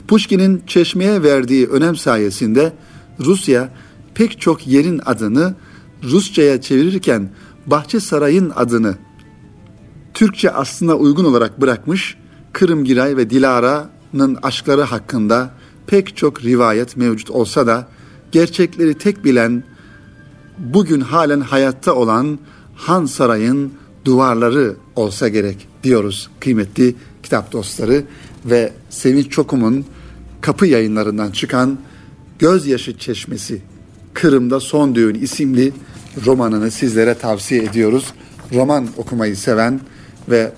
Pushkin'in 0.09 0.63
çeşmeye 0.67 1.23
verdiği 1.23 1.67
önem 1.67 1.97
sayesinde 1.97 2.73
Rusya 3.21 3.69
pek 4.15 4.41
çok 4.41 4.67
yerin 4.67 5.01
adını 5.07 5.55
Rusçaya 6.03 6.61
çevirirken 6.61 7.31
Bahçe 7.67 8.01
Saray'ın 8.01 8.53
adını 8.57 8.95
Türkçe 10.15 10.51
aslına 10.51 10.95
uygun 10.95 11.25
olarak 11.25 11.61
bırakmış 11.61 12.17
Kırım 12.53 12.85
Giray 12.85 13.17
ve 13.17 13.31
Dilara'nın 13.31 14.39
aşkları 14.43 14.83
hakkında 14.83 15.55
pek 15.87 16.17
çok 16.17 16.45
rivayet 16.45 16.97
mevcut 16.97 17.31
olsa 17.31 17.67
da 17.67 17.89
gerçekleri 18.33 18.99
tek 18.99 19.25
bilen 19.25 19.65
bugün 20.59 21.01
halen 21.01 21.41
hayatta 21.41 21.95
olan 21.95 22.39
Han 22.77 23.07
Saray'ın 23.07 23.73
duvarları 24.05 24.77
olsa 24.97 25.29
gerek 25.29 25.70
diyoruz 25.83 26.31
kıymetli 26.41 26.95
kitap 27.23 27.53
dostları 27.53 28.05
ve 28.45 28.73
Sevinç 28.91 29.31
Çokum'un 29.31 29.85
kapı 30.41 30.67
yayınlarından 30.67 31.31
çıkan 31.31 31.79
Gözyaşı 32.39 32.99
Çeşmesi 32.99 33.63
Kırım'da 34.15 34.61
Son 34.61 34.95
Düğün 34.95 35.15
isimli 35.15 35.73
romanını 36.27 36.71
sizlere 36.71 37.15
tavsiye 37.15 37.63
ediyoruz. 37.63 38.13
Roman 38.55 38.89
okumayı 38.97 39.37
seven 39.37 39.81
ve 40.29 40.53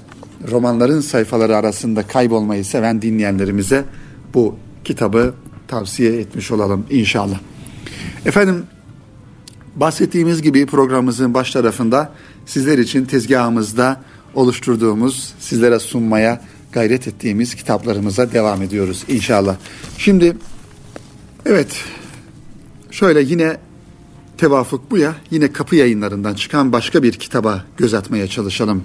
romanların 0.50 1.00
sayfaları 1.00 1.57
arasında 1.57 2.07
kaybolmayı 2.07 2.64
seven 2.64 3.02
dinleyenlerimize 3.02 3.85
bu 4.35 4.57
kitabı 4.85 5.35
tavsiye 5.69 6.21
etmiş 6.21 6.50
olalım 6.50 6.87
inşallah. 6.91 7.41
Efendim 8.26 8.64
bahsettiğimiz 9.76 10.43
gibi 10.43 10.67
programımızın 10.67 11.35
baş 11.35 11.50
tarafında 11.50 12.12
sizler 12.47 12.79
için 12.79 13.05
tezgahımızda 13.05 14.00
oluşturduğumuz, 14.35 15.35
sizlere 15.41 15.79
sunmaya 15.79 16.41
gayret 16.73 17.09
ettiğimiz 17.09 17.55
kitaplarımıza 17.55 18.33
devam 18.33 18.62
ediyoruz 18.62 19.05
inşallah. 19.09 19.57
Şimdi 19.99 20.37
evet 21.47 21.85
şöyle 22.91 23.23
yine 23.23 23.57
tevafuk 24.39 24.91
bu 24.91 24.99
ya 24.99 25.15
yine 25.31 25.53
kapı 25.53 25.77
yayınlarından 25.77 26.35
çıkan 26.35 26.73
başka 26.73 27.03
bir 27.03 27.12
kitaba 27.12 27.65
göz 27.77 27.95
atmaya 27.95 28.29
çalışalım. 28.29 28.85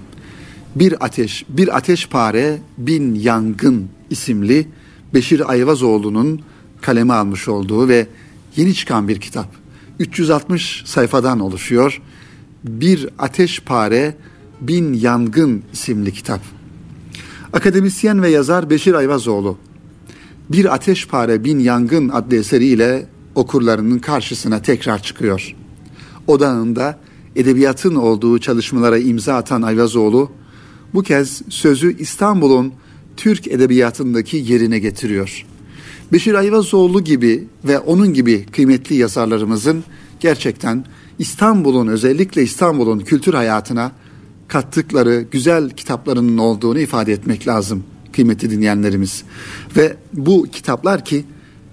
Bir 0.74 1.04
ateş, 1.04 1.44
bir 1.48 1.76
ateşpare, 1.76 2.58
bin 2.78 3.14
yangın 3.14 3.88
isimli 4.10 4.68
Beşir 5.14 5.50
Ayvazoğlu'nun 5.50 6.42
kaleme 6.80 7.14
almış 7.14 7.48
olduğu 7.48 7.88
ve 7.88 8.06
yeni 8.56 8.74
çıkan 8.74 9.08
bir 9.08 9.20
kitap. 9.20 9.48
360 9.98 10.82
sayfadan 10.86 11.40
oluşuyor. 11.40 12.02
Bir 12.64 13.08
Ateşpare 13.18 14.14
Bin 14.60 14.92
Yangın 14.92 15.62
isimli 15.72 16.12
kitap. 16.12 16.40
Akademisyen 17.52 18.22
ve 18.22 18.28
yazar 18.28 18.70
Beşir 18.70 18.94
Ayvazoğlu. 18.94 19.58
Bir 20.48 20.74
Ateşpare 20.74 21.44
Bin 21.44 21.58
Yangın 21.58 22.08
adlı 22.08 22.36
eseriyle 22.36 23.06
okurlarının 23.34 23.98
karşısına 23.98 24.62
tekrar 24.62 25.02
çıkıyor. 25.02 25.54
Odağında 26.26 26.98
edebiyatın 27.36 27.94
olduğu 27.94 28.38
çalışmalara 28.38 28.98
imza 28.98 29.34
atan 29.34 29.62
Ayvazoğlu, 29.62 30.30
bu 30.94 31.02
kez 31.02 31.42
sözü 31.48 31.96
İstanbul'un 31.98 32.72
Türk 33.16 33.48
edebiyatındaki 33.48 34.36
yerine 34.36 34.78
getiriyor. 34.78 35.46
Beşir 36.12 36.34
Ayvazoğlu 36.34 37.04
gibi 37.04 37.48
ve 37.64 37.78
onun 37.78 38.14
gibi 38.14 38.46
kıymetli 38.46 38.96
yazarlarımızın 38.96 39.84
gerçekten 40.20 40.84
İstanbul'un 41.18 41.86
özellikle 41.86 42.42
İstanbul'un 42.42 42.98
kültür 42.98 43.34
hayatına 43.34 43.92
kattıkları 44.48 45.24
güzel 45.30 45.70
kitaplarının 45.70 46.38
olduğunu 46.38 46.78
ifade 46.78 47.12
etmek 47.12 47.48
lazım 47.48 47.84
kıymetli 48.12 48.50
dinleyenlerimiz. 48.50 49.24
Ve 49.76 49.96
bu 50.12 50.46
kitaplar 50.52 51.04
ki 51.04 51.24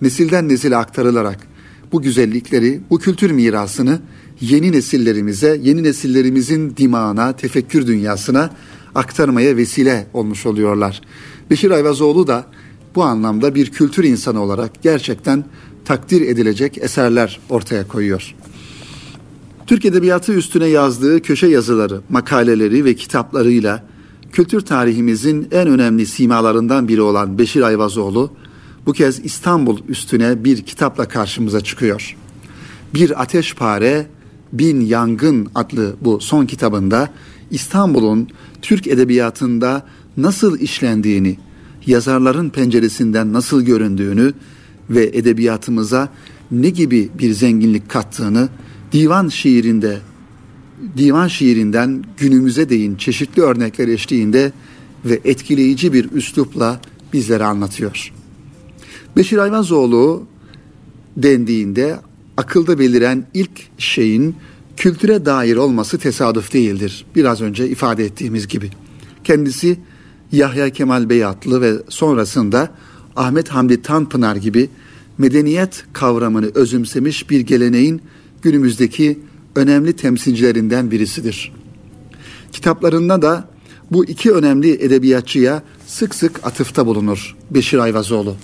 nesilden 0.01 0.49
nesile 0.49 0.77
aktarılarak 0.77 1.47
bu 1.91 2.01
güzellikleri, 2.01 2.81
bu 2.89 2.99
kültür 2.99 3.31
mirasını 3.31 3.99
yeni 4.41 4.71
nesillerimize, 4.71 5.59
yeni 5.63 5.83
nesillerimizin 5.83 6.77
dimağına, 6.77 7.35
tefekkür 7.35 7.87
dünyasına 7.87 8.49
aktarmaya 8.95 9.57
vesile 9.57 10.07
olmuş 10.13 10.45
oluyorlar. 10.45 11.01
Beşir 11.49 11.71
Ayvazoğlu 11.71 12.27
da 12.27 12.45
bu 12.95 13.03
anlamda 13.03 13.55
bir 13.55 13.71
kültür 13.71 14.03
insanı 14.03 14.41
olarak 14.41 14.83
gerçekten 14.83 15.45
takdir 15.85 16.21
edilecek 16.21 16.77
eserler 16.77 17.39
ortaya 17.49 17.87
koyuyor. 17.87 18.35
Türk 19.67 19.85
Edebiyatı 19.85 20.33
üstüne 20.33 20.67
yazdığı 20.67 21.21
köşe 21.21 21.47
yazıları, 21.47 22.01
makaleleri 22.09 22.85
ve 22.85 22.95
kitaplarıyla 22.95 23.83
kültür 24.31 24.61
tarihimizin 24.61 25.47
en 25.51 25.67
önemli 25.67 26.05
simalarından 26.05 26.87
biri 26.87 27.01
olan 27.01 27.37
Beşir 27.37 27.61
Ayvazoğlu 27.61 28.31
bu 28.85 28.93
kez 28.93 29.25
İstanbul 29.25 29.79
üstüne 29.87 30.43
bir 30.43 30.61
kitapla 30.61 31.07
karşımıza 31.07 31.61
çıkıyor. 31.61 32.15
Bir 32.93 33.21
Ateşpare, 33.21 34.07
Bin 34.53 34.81
Yangın 34.81 35.47
adlı 35.55 35.95
bu 36.01 36.21
son 36.21 36.45
kitabında 36.45 37.09
İstanbul'un 37.51 38.27
Türk 38.61 38.87
edebiyatında 38.87 39.85
nasıl 40.17 40.59
işlendiğini, 40.59 41.37
yazarların 41.85 42.49
penceresinden 42.49 43.33
nasıl 43.33 43.61
göründüğünü 43.61 44.33
ve 44.89 45.11
edebiyatımıza 45.13 46.09
ne 46.51 46.69
gibi 46.69 47.09
bir 47.19 47.31
zenginlik 47.31 47.89
kattığını 47.89 48.49
divan 48.91 49.27
şiirinde 49.27 49.99
divan 50.97 51.27
şiirinden 51.27 52.03
günümüze 52.17 52.69
değin 52.69 52.95
çeşitli 52.95 53.41
örnekler 53.41 53.87
eşliğinde 53.87 54.51
ve 55.05 55.19
etkileyici 55.25 55.93
bir 55.93 56.11
üslupla 56.11 56.81
bizlere 57.13 57.43
anlatıyor. 57.43 58.13
Beşir 59.17 59.37
Ayvazoğlu 59.37 60.27
dendiğinde 61.17 61.99
akılda 62.37 62.79
beliren 62.79 63.27
ilk 63.33 63.51
şeyin 63.77 64.35
kültüre 64.77 65.25
dair 65.25 65.55
olması 65.55 65.97
tesadüf 65.97 66.53
değildir. 66.53 67.05
Biraz 67.15 67.41
önce 67.41 67.69
ifade 67.69 68.05
ettiğimiz 68.05 68.47
gibi. 68.47 68.69
Kendisi 69.23 69.79
Yahya 70.31 70.69
Kemal 70.69 71.09
Beyatlı 71.09 71.61
ve 71.61 71.73
sonrasında 71.89 72.71
Ahmet 73.15 73.49
Hamdi 73.49 73.81
Tanpınar 73.81 74.35
gibi 74.35 74.69
medeniyet 75.17 75.85
kavramını 75.93 76.51
özümsemiş 76.55 77.29
bir 77.29 77.39
geleneğin 77.39 78.01
günümüzdeki 78.45 79.19
önemli 79.55 79.95
temsilcilerinden 79.95 80.91
birisidir. 80.91 81.51
Kitaplarında 82.51 83.21
da 83.21 83.47
bu 83.91 84.05
iki 84.05 84.31
önemli 84.31 84.83
edebiyatçıya 84.83 85.63
sık 85.87 86.15
sık 86.15 86.47
atıfta 86.47 86.85
bulunur 86.85 87.35
Beşir 87.51 87.77
Ayvazoğlu. 87.77 88.35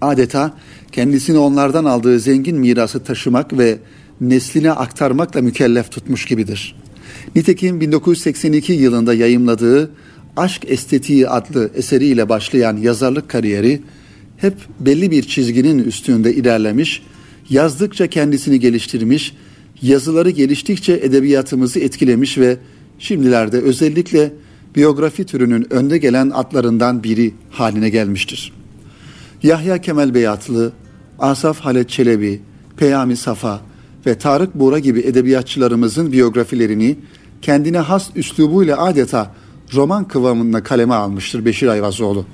Adeta 0.00 0.54
kendisini 0.92 1.38
onlardan 1.38 1.84
aldığı 1.84 2.20
zengin 2.20 2.56
mirası 2.56 3.04
taşımak 3.04 3.58
ve 3.58 3.78
nesline 4.20 4.72
aktarmakla 4.72 5.42
mükellef 5.42 5.90
tutmuş 5.90 6.24
gibidir. 6.24 6.76
Nitekim 7.34 7.80
1982 7.80 8.72
yılında 8.72 9.14
yayımladığı 9.14 9.90
Aşk 10.36 10.62
Estetiği 10.66 11.28
adlı 11.28 11.70
eseriyle 11.74 12.28
başlayan 12.28 12.76
yazarlık 12.76 13.28
kariyeri 13.28 13.82
hep 14.36 14.54
belli 14.80 15.10
bir 15.10 15.22
çizginin 15.22 15.78
üstünde 15.78 16.34
ilerlemiş, 16.34 17.02
yazdıkça 17.50 18.06
kendisini 18.06 18.60
geliştirmiş, 18.60 19.34
yazıları 19.82 20.30
geliştikçe 20.30 20.92
edebiyatımızı 20.92 21.80
etkilemiş 21.80 22.38
ve 22.38 22.56
şimdilerde 22.98 23.60
özellikle 23.60 24.32
biyografi 24.76 25.24
türünün 25.24 25.72
önde 25.72 25.98
gelen 25.98 26.30
atlarından 26.30 27.04
biri 27.04 27.34
haline 27.50 27.90
gelmiştir. 27.90 28.52
Yahya 29.42 29.80
Kemal 29.80 30.14
Beyatlı, 30.14 30.72
Asaf 31.18 31.60
Halet 31.60 31.88
Çelebi, 31.88 32.40
Peyami 32.76 33.16
Safa 33.16 33.60
ve 34.06 34.18
Tarık 34.18 34.54
Buğra 34.54 34.78
gibi 34.78 35.00
edebiyatçılarımızın 35.00 36.12
biyografilerini 36.12 36.96
kendine 37.42 37.78
has 37.78 38.10
üslubuyla 38.16 38.78
adeta 38.78 39.34
roman 39.74 40.08
kıvamında 40.08 40.62
kaleme 40.62 40.94
almıştır 40.94 41.44
Beşir 41.44 41.68
Ayvazoğlu. 41.68 42.26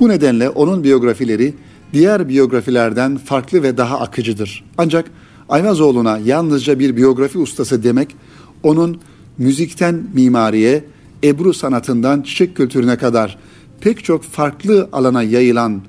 Bu 0.00 0.08
nedenle 0.08 0.48
onun 0.48 0.84
biyografileri 0.84 1.54
diğer 1.92 2.28
biyografilerden 2.28 3.16
farklı 3.16 3.62
ve 3.62 3.76
daha 3.76 4.00
akıcıdır. 4.00 4.64
Ancak 4.78 5.10
Ayvazoğlu'na 5.48 6.18
yalnızca 6.18 6.78
bir 6.78 6.96
biyografi 6.96 7.38
ustası 7.38 7.82
demek, 7.82 8.16
onun 8.62 9.00
müzikten 9.38 10.02
mimariye, 10.14 10.84
Ebru 11.24 11.54
sanatından 11.54 12.22
çiçek 12.22 12.56
kültürüne 12.56 12.96
kadar 12.96 13.38
pek 13.80 14.04
çok 14.04 14.24
farklı 14.24 14.88
alana 14.92 15.22
yayılan 15.22 15.82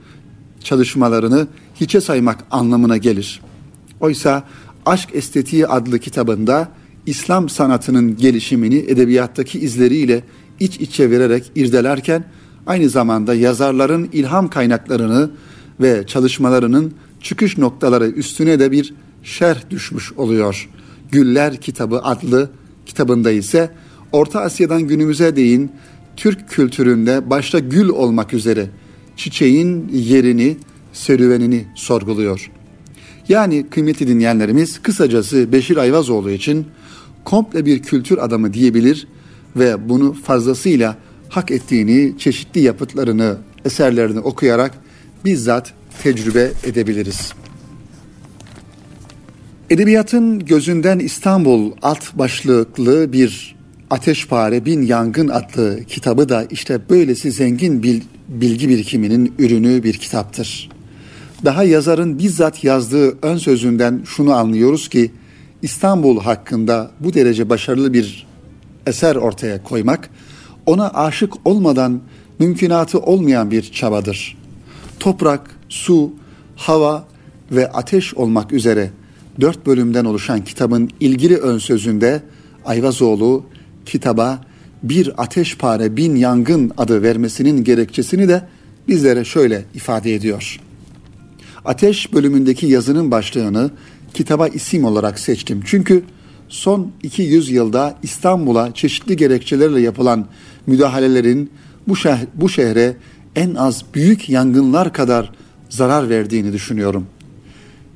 çalışmalarını 0.63 1.47
hiçe 1.75 2.01
saymak 2.01 2.43
anlamına 2.51 2.97
gelir. 2.97 3.41
Oysa 3.99 4.43
Aşk 4.85 5.09
Estetiği 5.13 5.67
adlı 5.67 5.99
kitabında 5.99 6.69
İslam 7.05 7.49
sanatının 7.49 8.17
gelişimini 8.17 8.77
edebiyattaki 8.77 9.59
izleriyle 9.59 10.23
iç 10.59 10.79
içe 10.79 11.11
vererek 11.11 11.51
irdelerken 11.55 12.25
aynı 12.67 12.89
zamanda 12.89 13.33
yazarların 13.35 14.09
ilham 14.13 14.49
kaynaklarını 14.49 15.29
ve 15.79 16.03
çalışmalarının 16.07 16.93
çıkış 17.21 17.57
noktaları 17.57 18.07
üstüne 18.07 18.59
de 18.59 18.71
bir 18.71 18.93
şerh 19.23 19.69
düşmüş 19.69 20.13
oluyor. 20.13 20.69
Güller 21.11 21.61
kitabı 21.61 21.99
adlı 22.03 22.49
kitabında 22.85 23.31
ise 23.31 23.71
Orta 24.11 24.41
Asya'dan 24.41 24.81
günümüze 24.81 25.35
değin 25.35 25.71
Türk 26.17 26.49
kültüründe 26.49 27.29
başta 27.29 27.59
gül 27.59 27.89
olmak 27.89 28.33
üzere 28.33 28.69
çiçeğin 29.15 29.89
yerini, 29.93 30.57
serüvenini 30.93 31.65
sorguluyor. 31.75 32.51
Yani 33.29 33.69
kıymetli 33.69 34.07
dinleyenlerimiz 34.07 34.81
kısacası 34.81 35.51
Beşir 35.51 35.77
Ayvazoğlu 35.77 36.31
için 36.31 36.65
komple 37.23 37.65
bir 37.65 37.83
kültür 37.83 38.17
adamı 38.17 38.53
diyebilir 38.53 39.07
ve 39.55 39.89
bunu 39.89 40.13
fazlasıyla 40.13 40.97
hak 41.29 41.51
ettiğini 41.51 42.17
çeşitli 42.17 42.61
yapıtlarını, 42.61 43.37
eserlerini 43.65 44.19
okuyarak 44.19 44.82
bizzat 45.25 45.73
tecrübe 46.03 46.51
edebiliriz. 46.63 47.33
Edebiyatın 49.69 50.39
gözünden 50.39 50.99
İstanbul 50.99 51.71
alt 51.81 52.17
başlıklı 52.17 53.13
bir 53.13 53.55
Ateşpare 53.89 54.65
Bin 54.65 54.81
Yangın 54.81 55.27
adlı 55.27 55.83
kitabı 55.87 56.29
da 56.29 56.45
işte 56.49 56.79
böylesi 56.89 57.31
zengin 57.31 57.83
bilgi 58.27 58.69
birikiminin 58.69 59.33
ürünü 59.39 59.83
bir 59.83 59.93
kitaptır. 59.93 60.69
Daha 61.45 61.63
yazarın 61.63 62.19
bizzat 62.19 62.63
yazdığı 62.63 63.17
ön 63.21 63.37
sözünden 63.37 64.01
şunu 64.05 64.33
anlıyoruz 64.33 64.89
ki 64.89 65.11
İstanbul 65.61 66.19
hakkında 66.19 66.91
bu 66.99 67.13
derece 67.13 67.49
başarılı 67.49 67.93
bir 67.93 68.27
eser 68.87 69.15
ortaya 69.15 69.63
koymak 69.63 70.09
ona 70.65 70.89
aşık 70.89 71.47
olmadan 71.47 72.01
mümkünatı 72.39 72.99
olmayan 72.99 73.51
bir 73.51 73.71
çabadır. 73.71 74.42
Toprak, 75.03 75.49
su, 75.69 76.11
hava 76.55 77.07
ve 77.51 77.71
ateş 77.71 78.13
olmak 78.13 78.53
üzere 78.53 78.89
dört 79.41 79.65
bölümden 79.65 80.05
oluşan 80.05 80.43
kitabın 80.43 80.89
ilgili 80.99 81.37
ön 81.37 81.57
sözünde 81.57 82.21
Ayvazoğlu 82.65 83.45
kitaba 83.85 84.45
bir 84.83 85.23
ateşpare 85.23 85.97
bin 85.97 86.15
yangın 86.15 86.71
adı 86.77 87.01
vermesinin 87.01 87.63
gerekçesini 87.63 88.27
de 88.27 88.47
bizlere 88.87 89.25
şöyle 89.25 89.65
ifade 89.73 90.15
ediyor. 90.15 90.59
Ateş 91.65 92.13
bölümündeki 92.13 92.65
yazının 92.65 93.11
başlığını 93.11 93.71
kitaba 94.13 94.47
isim 94.47 94.85
olarak 94.85 95.19
seçtim. 95.19 95.61
Çünkü 95.65 96.03
son 96.49 96.91
200 97.03 97.49
yılda 97.49 97.97
İstanbul'a 98.03 98.73
çeşitli 98.73 99.17
gerekçelerle 99.17 99.81
yapılan 99.81 100.25
müdahalelerin 100.67 101.51
bu, 101.87 101.95
şeh 101.95 102.17
bu 102.35 102.49
şehre 102.49 102.95
en 103.35 103.55
az 103.55 103.83
büyük 103.93 104.29
yangınlar 104.29 104.93
kadar 104.93 105.31
zarar 105.69 106.09
verdiğini 106.09 106.53
düşünüyorum. 106.53 107.07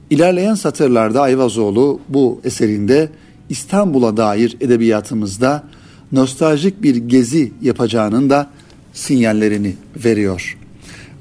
İlerleyen 0.10 0.56
satırlarda 0.56 1.22
Ayvazoğlu 1.22 2.00
bu 2.10 2.42
eserinde 2.44 3.10
İstanbul'a 3.50 4.18
dair 4.18 4.58
edebiyatımızda 4.62 5.64
nostaljik 6.12 6.84
bir 6.84 6.96
gezi 6.96 7.52
yapacağının 7.62 8.30
da 8.30 8.50
sinyallerini 8.94 9.76
veriyor. 10.06 10.58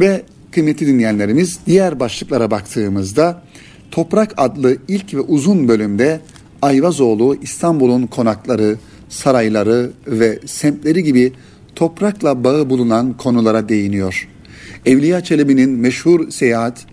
Ve 0.01 0.23
kıymetli 0.51 0.87
dinleyenlerimiz 0.87 1.59
diğer 1.67 2.01
başlıklara 2.01 2.51
baktığımızda 2.51 3.43
Toprak 3.91 4.35
adlı 4.37 4.77
ilk 4.89 5.15
ve 5.15 5.21
uzun 5.21 5.69
bölümde 5.69 6.21
Ayvazoğlu 6.63 7.37
İstanbul'un 7.43 8.07
konakları, 8.07 8.77
sarayları 9.09 9.91
ve 10.07 10.39
semtleri 10.47 11.03
gibi 11.03 11.33
toprakla 11.77 12.45
bağı 12.45 12.71
bulunan 12.71 13.17
konulara 13.17 13.69
değiniyor. 13.69 14.29
Evliya 14.87 15.21
Çelebi'nin 15.21 15.71
meşhur 15.71 16.31
seyahat, 16.31 16.87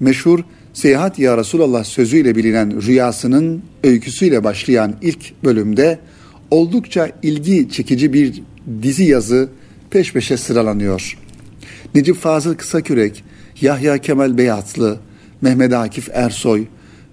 meşhur 0.00 0.40
Seyahat 0.76 1.18
Ya 1.18 1.38
Resulallah 1.38 1.84
sözüyle 1.84 2.36
bilinen 2.36 2.82
rüyasının 2.82 3.62
öyküsüyle 3.84 4.44
başlayan 4.44 4.94
ilk 5.02 5.44
bölümde 5.44 5.98
oldukça 6.50 7.10
ilgi 7.22 7.70
çekici 7.70 8.12
bir 8.12 8.42
dizi 8.82 9.04
yazı 9.04 9.48
peş 9.90 10.12
peşe 10.12 10.36
sıralanıyor. 10.36 11.18
Necip 11.94 12.16
Fazıl 12.16 12.54
Kısakürek, 12.54 13.24
Yahya 13.60 13.98
Kemal 13.98 14.38
Beyatlı, 14.38 14.98
Mehmet 15.40 15.72
Akif 15.72 16.08
Ersoy 16.12 16.64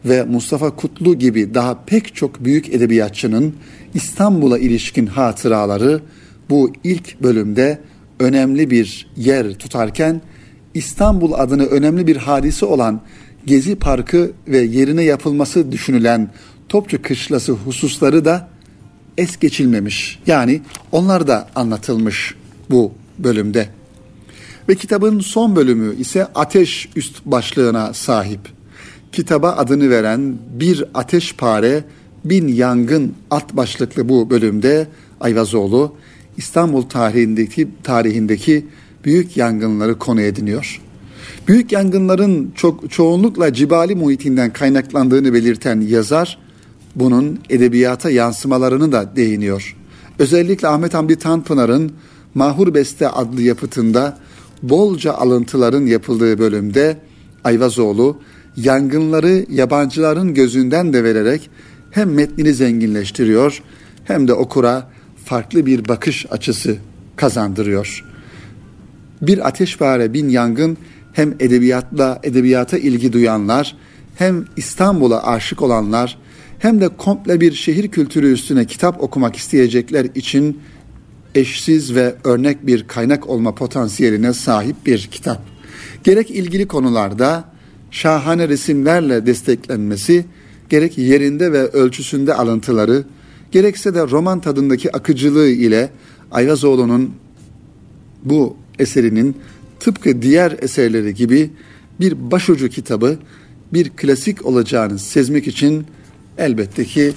ve 0.06 0.24
Mustafa 0.24 0.76
Kutlu 0.76 1.18
gibi 1.18 1.54
daha 1.54 1.86
pek 1.86 2.16
çok 2.16 2.46
büyük 2.46 2.74
edebiyatçının 2.74 3.56
İstanbul'a 3.94 4.58
ilişkin 4.58 5.06
hatıraları 5.06 6.02
bu 6.50 6.74
ilk 6.84 7.24
bölümde 7.24 7.80
önemli 8.20 8.70
bir 8.70 9.08
yer 9.18 9.54
tutarken 9.54 10.22
İstanbul 10.74 11.34
adını 11.34 11.66
önemli 11.66 12.08
bir 12.08 12.16
hadise 12.16 12.66
olan 12.66 13.02
Gezi 13.46 13.76
Parkı 13.76 14.32
ve 14.48 14.58
yerine 14.58 15.04
yapılması 15.04 15.72
düşünülen 15.72 16.30
Topçu 16.70 17.02
Kışlası 17.02 17.52
hususları 17.52 18.26
da 18.26 18.50
es 19.18 19.40
geçilmemiş. 19.40 20.20
Yani 20.28 20.62
onlar 20.92 21.28
da 21.28 21.48
anlatılmış 21.56 22.36
bu 22.70 22.92
bölümde. 23.20 23.70
Ve 24.70 24.76
kitabın 24.76 25.20
son 25.20 25.56
bölümü 25.56 25.96
ise 25.96 26.26
ateş 26.36 26.90
üst 26.96 27.26
başlığına 27.26 27.94
sahip. 27.94 28.40
Kitaba 29.12 29.52
adını 29.52 29.90
veren 29.90 30.38
bir 30.60 30.84
ateşpare, 30.94 31.84
bin 32.26 32.48
yangın 32.48 33.14
alt 33.32 33.54
başlıklı 33.54 34.10
bu 34.10 34.30
bölümde 34.30 34.88
Ayvazoğlu 35.20 35.96
İstanbul 36.38 36.82
tarihindeki 36.82 37.68
tarihindeki 37.84 38.66
büyük 39.06 39.38
yangınları 39.38 40.00
konu 40.00 40.22
ediniyor. 40.22 40.82
Büyük 41.48 41.72
yangınların 41.72 42.52
çok 42.56 42.92
çoğunlukla 42.92 43.54
cibali 43.54 43.96
muhitinden 43.96 44.54
kaynaklandığını 44.54 45.34
belirten 45.34 45.82
yazar 45.82 46.38
bunun 46.96 47.40
edebiyata 47.50 48.10
yansımalarını 48.10 48.92
da 48.92 49.16
değiniyor. 49.16 49.76
Özellikle 50.20 50.68
Ahmet 50.68 50.94
Hamdi 50.94 51.16
Tanpınar'ın 51.16 51.92
Mahur 52.36 52.74
Beste 52.74 53.08
adlı 53.08 53.42
yapıtında 53.42 54.18
bolca 54.64 55.14
alıntıların 55.14 55.86
yapıldığı 55.86 56.40
bölümde 56.40 56.98
Ayvazoğlu 57.44 58.18
yangınları 58.58 59.46
yabancıların 59.50 60.34
gözünden 60.34 60.94
de 60.94 61.04
vererek 61.04 61.50
hem 61.92 62.14
metnini 62.14 62.54
zenginleştiriyor 62.54 63.64
hem 64.04 64.28
de 64.28 64.34
okura 64.34 64.93
farklı 65.26 65.66
bir 65.66 65.88
bakış 65.88 66.26
açısı 66.32 66.78
kazandırıyor. 67.16 68.06
Bir 69.22 69.48
ateşpare 69.48 70.14
bin 70.14 70.30
yangın 70.30 70.78
hem 71.14 71.36
edebiyatla 71.40 72.20
edebiyata 72.24 72.78
ilgi 72.78 73.14
duyanlar 73.14 73.76
hem 74.16 74.46
İstanbul'a 74.58 75.28
aşık 75.28 75.62
olanlar 75.62 76.18
hem 76.60 76.82
de 76.82 76.88
komple 76.88 77.42
bir 77.42 77.54
şehir 77.54 77.88
kültürü 77.88 78.32
üstüne 78.32 78.66
kitap 78.66 79.04
okumak 79.04 79.36
isteyecekler 79.36 80.08
için 80.16 80.60
eşsiz 81.36 81.96
ve 81.96 82.16
örnek 82.24 82.68
bir 82.68 82.88
kaynak 82.88 83.30
olma 83.30 83.56
potansiyeline 83.56 84.34
sahip 84.34 84.76
bir 84.86 85.08
kitap. 85.12 85.42
Gerek 86.04 86.32
ilgili 86.32 86.68
konularda 86.68 87.44
şahane 87.92 88.50
resimlerle 88.50 89.26
desteklenmesi, 89.26 90.26
gerek 90.70 90.98
yerinde 90.98 91.52
ve 91.52 91.68
ölçüsünde 91.68 92.34
alıntıları, 92.34 93.04
gerekse 93.54 93.96
de 93.96 94.02
roman 94.02 94.40
tadındaki 94.40 94.96
akıcılığı 94.96 95.50
ile 95.50 95.90
Ayvazoğlu'nun 96.32 97.14
bu 98.24 98.58
eserinin 98.80 99.38
tıpkı 99.80 100.22
diğer 100.22 100.56
eserleri 100.62 101.16
gibi 101.16 101.52
bir 102.00 102.32
başucu 102.32 102.70
kitabı, 102.70 103.18
bir 103.74 103.90
klasik 103.90 104.46
olacağını 104.46 105.00
sezmek 105.00 105.48
için 105.48 105.86
elbette 106.38 106.86
ki 106.86 107.14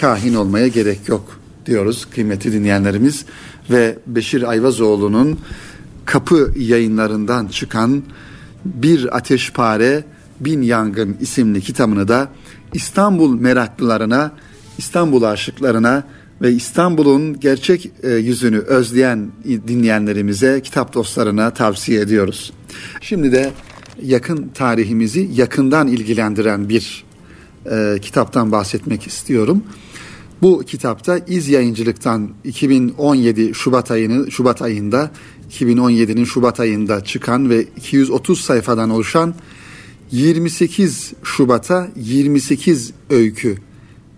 kahin 0.00 0.34
olmaya 0.34 0.68
gerek 0.68 1.08
yok 1.08 1.40
diyoruz 1.66 2.06
kıymetli 2.10 2.52
dinleyenlerimiz 2.52 3.24
ve 3.70 3.98
Beşir 4.06 4.42
Ayvazoğlu'nun 4.42 5.38
kapı 6.04 6.52
yayınlarından 6.56 7.46
çıkan 7.46 8.02
Bir 8.64 9.16
Ateşpare 9.16 10.04
Bin 10.40 10.62
Yangın 10.62 11.16
isimli 11.20 11.60
kitabını 11.60 12.08
da 12.08 12.28
İstanbul 12.72 13.40
meraklılarına, 13.40 14.32
İstanbul 14.78 15.22
aşıklarına 15.22 16.04
ve 16.42 16.52
İstanbul'un 16.52 17.40
gerçek 17.40 17.90
e, 18.02 18.10
yüzünü 18.10 18.58
özleyen 18.58 19.30
dinleyenlerimize, 19.44 20.60
kitap 20.64 20.94
dostlarına 20.94 21.54
tavsiye 21.54 22.00
ediyoruz. 22.00 22.52
Şimdi 23.00 23.32
de 23.32 23.50
yakın 24.02 24.50
tarihimizi 24.54 25.30
yakından 25.34 25.88
ilgilendiren 25.88 26.68
bir 26.68 27.04
e, 27.70 27.98
kitaptan 28.02 28.52
bahsetmek 28.52 29.06
istiyorum. 29.06 29.64
Bu 30.42 30.62
kitapta 30.66 31.18
İz 31.18 31.48
Yayıncılık'tan 31.48 32.30
2017 32.44 33.54
Şubat 33.54 33.90
ayını 33.90 34.30
Şubat 34.30 34.62
ayında 34.62 35.10
2017'nin 35.50 36.24
Şubat 36.24 36.60
ayında 36.60 37.04
çıkan 37.04 37.50
ve 37.50 37.62
230 37.62 38.40
sayfadan 38.40 38.90
oluşan 38.90 39.34
28 40.10 41.12
Şubat'a 41.22 41.88
28 41.96 42.92
öykü 43.10 43.56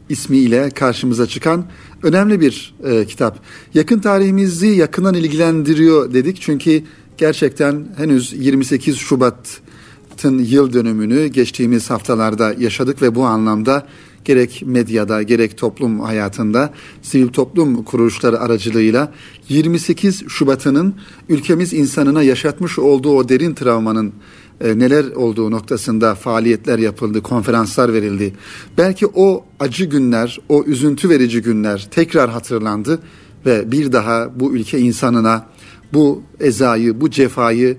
ismiyle 0.08 0.70
karşımıza 0.70 1.26
çıkan 1.26 1.64
önemli 2.02 2.40
bir 2.40 2.74
e, 2.84 3.04
kitap. 3.06 3.38
Yakın 3.74 3.98
tarihimizi 3.98 4.66
yakından 4.66 5.14
ilgilendiriyor 5.14 6.14
dedik 6.14 6.40
çünkü 6.40 6.82
gerçekten 7.18 7.86
henüz 7.96 8.32
28 8.32 8.96
Şubat'ın 8.96 10.38
yıl 10.38 10.72
dönümünü 10.72 11.26
geçtiğimiz 11.26 11.90
haftalarda 11.90 12.54
yaşadık 12.58 13.02
ve 13.02 13.14
bu 13.14 13.24
anlamda 13.24 13.86
gerek 14.26 14.62
medyada 14.66 15.22
gerek 15.22 15.58
toplum 15.58 16.00
hayatında 16.00 16.72
sivil 17.02 17.28
toplum 17.28 17.84
kuruluşları 17.84 18.40
aracılığıyla 18.40 19.12
28 19.48 20.24
Şubat'ının 20.28 20.94
ülkemiz 21.28 21.72
insanına 21.72 22.22
yaşatmış 22.22 22.78
olduğu 22.78 23.16
o 23.16 23.28
derin 23.28 23.54
travmanın 23.54 24.12
e, 24.60 24.78
neler 24.78 25.04
olduğu 25.04 25.50
noktasında 25.50 26.14
faaliyetler 26.14 26.78
yapıldı, 26.78 27.22
konferanslar 27.22 27.92
verildi. 27.92 28.32
Belki 28.78 29.06
o 29.06 29.44
acı 29.60 29.84
günler, 29.84 30.38
o 30.48 30.64
üzüntü 30.64 31.08
verici 31.08 31.42
günler 31.42 31.88
tekrar 31.90 32.30
hatırlandı 32.30 32.98
ve 33.46 33.72
bir 33.72 33.92
daha 33.92 34.40
bu 34.40 34.54
ülke 34.54 34.78
insanına 34.78 35.46
bu 35.92 36.22
ezayı, 36.40 37.00
bu 37.00 37.10
cefayı 37.10 37.76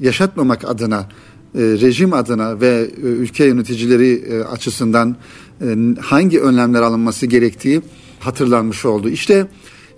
yaşatmamak 0.00 0.64
adına, 0.64 1.08
e, 1.54 1.60
rejim 1.60 2.12
adına 2.12 2.60
ve 2.60 2.90
e, 2.96 3.06
ülke 3.06 3.44
yöneticileri 3.44 4.44
açısından 4.44 5.16
hangi 6.00 6.40
önlemler 6.40 6.82
alınması 6.82 7.26
gerektiği 7.26 7.82
hatırlanmış 8.20 8.84
oldu. 8.84 9.08
İşte 9.08 9.46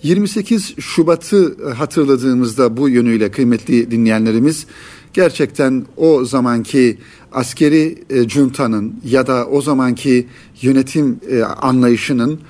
28 0.03 0.75
Şubat'ı 0.81 1.71
hatırladığımızda 1.75 2.77
bu 2.77 2.89
yönüyle 2.89 3.31
kıymetli 3.31 3.91
dinleyenlerimiz 3.91 4.67
gerçekten 5.13 5.87
o 5.97 6.25
zamanki 6.25 6.99
askeri 7.33 7.99
e, 8.11 8.29
juntanın 8.29 8.95
ya 9.05 9.27
da 9.27 9.47
o 9.47 9.61
zamanki 9.61 10.27
yönetim 10.63 11.21
e, 11.31 11.43
anlayışının 11.43 12.41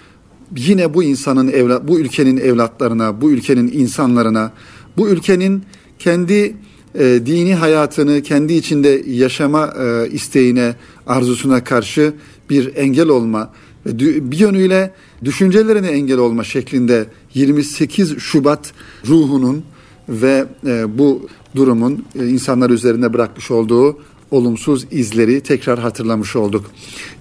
yine 0.57 0.94
bu 0.94 1.03
insanın 1.03 1.49
evlat, 1.49 1.88
bu 1.88 1.99
ülkenin 1.99 2.37
evlatlarına, 2.37 3.21
bu 3.21 3.31
ülkenin 3.31 3.73
insanlarına, 3.73 4.53
bu 4.97 5.09
ülkenin 5.09 5.62
kendi 5.99 6.57
e, 6.94 7.21
dini 7.27 7.55
hayatını 7.55 8.23
kendi 8.23 8.53
içinde 8.53 9.03
yaşama 9.07 9.75
e, 9.81 10.11
isteğine, 10.11 10.75
arzusuna 11.07 11.64
karşı 11.64 12.14
bir 12.50 12.76
engel 12.76 13.08
olma 13.08 13.52
ve 13.87 13.98
bir 14.30 14.38
yönüyle 14.38 14.94
düşüncelerine 15.24 15.88
engel 15.88 16.18
olma 16.18 16.44
şeklinde 16.44 17.06
28 17.34 18.18
Şubat 18.18 18.72
ruhunun 19.06 19.64
ve 20.08 20.46
e, 20.66 20.98
bu 20.98 21.28
durumun 21.56 22.04
e, 22.20 22.26
insanlar 22.26 22.70
üzerinde 22.70 23.12
bırakmış 23.12 23.50
olduğu 23.50 23.98
olumsuz 24.30 24.87
izleri 24.90 25.40
tekrar 25.40 25.78
hatırlamış 25.78 26.37
olduk. 26.37 26.70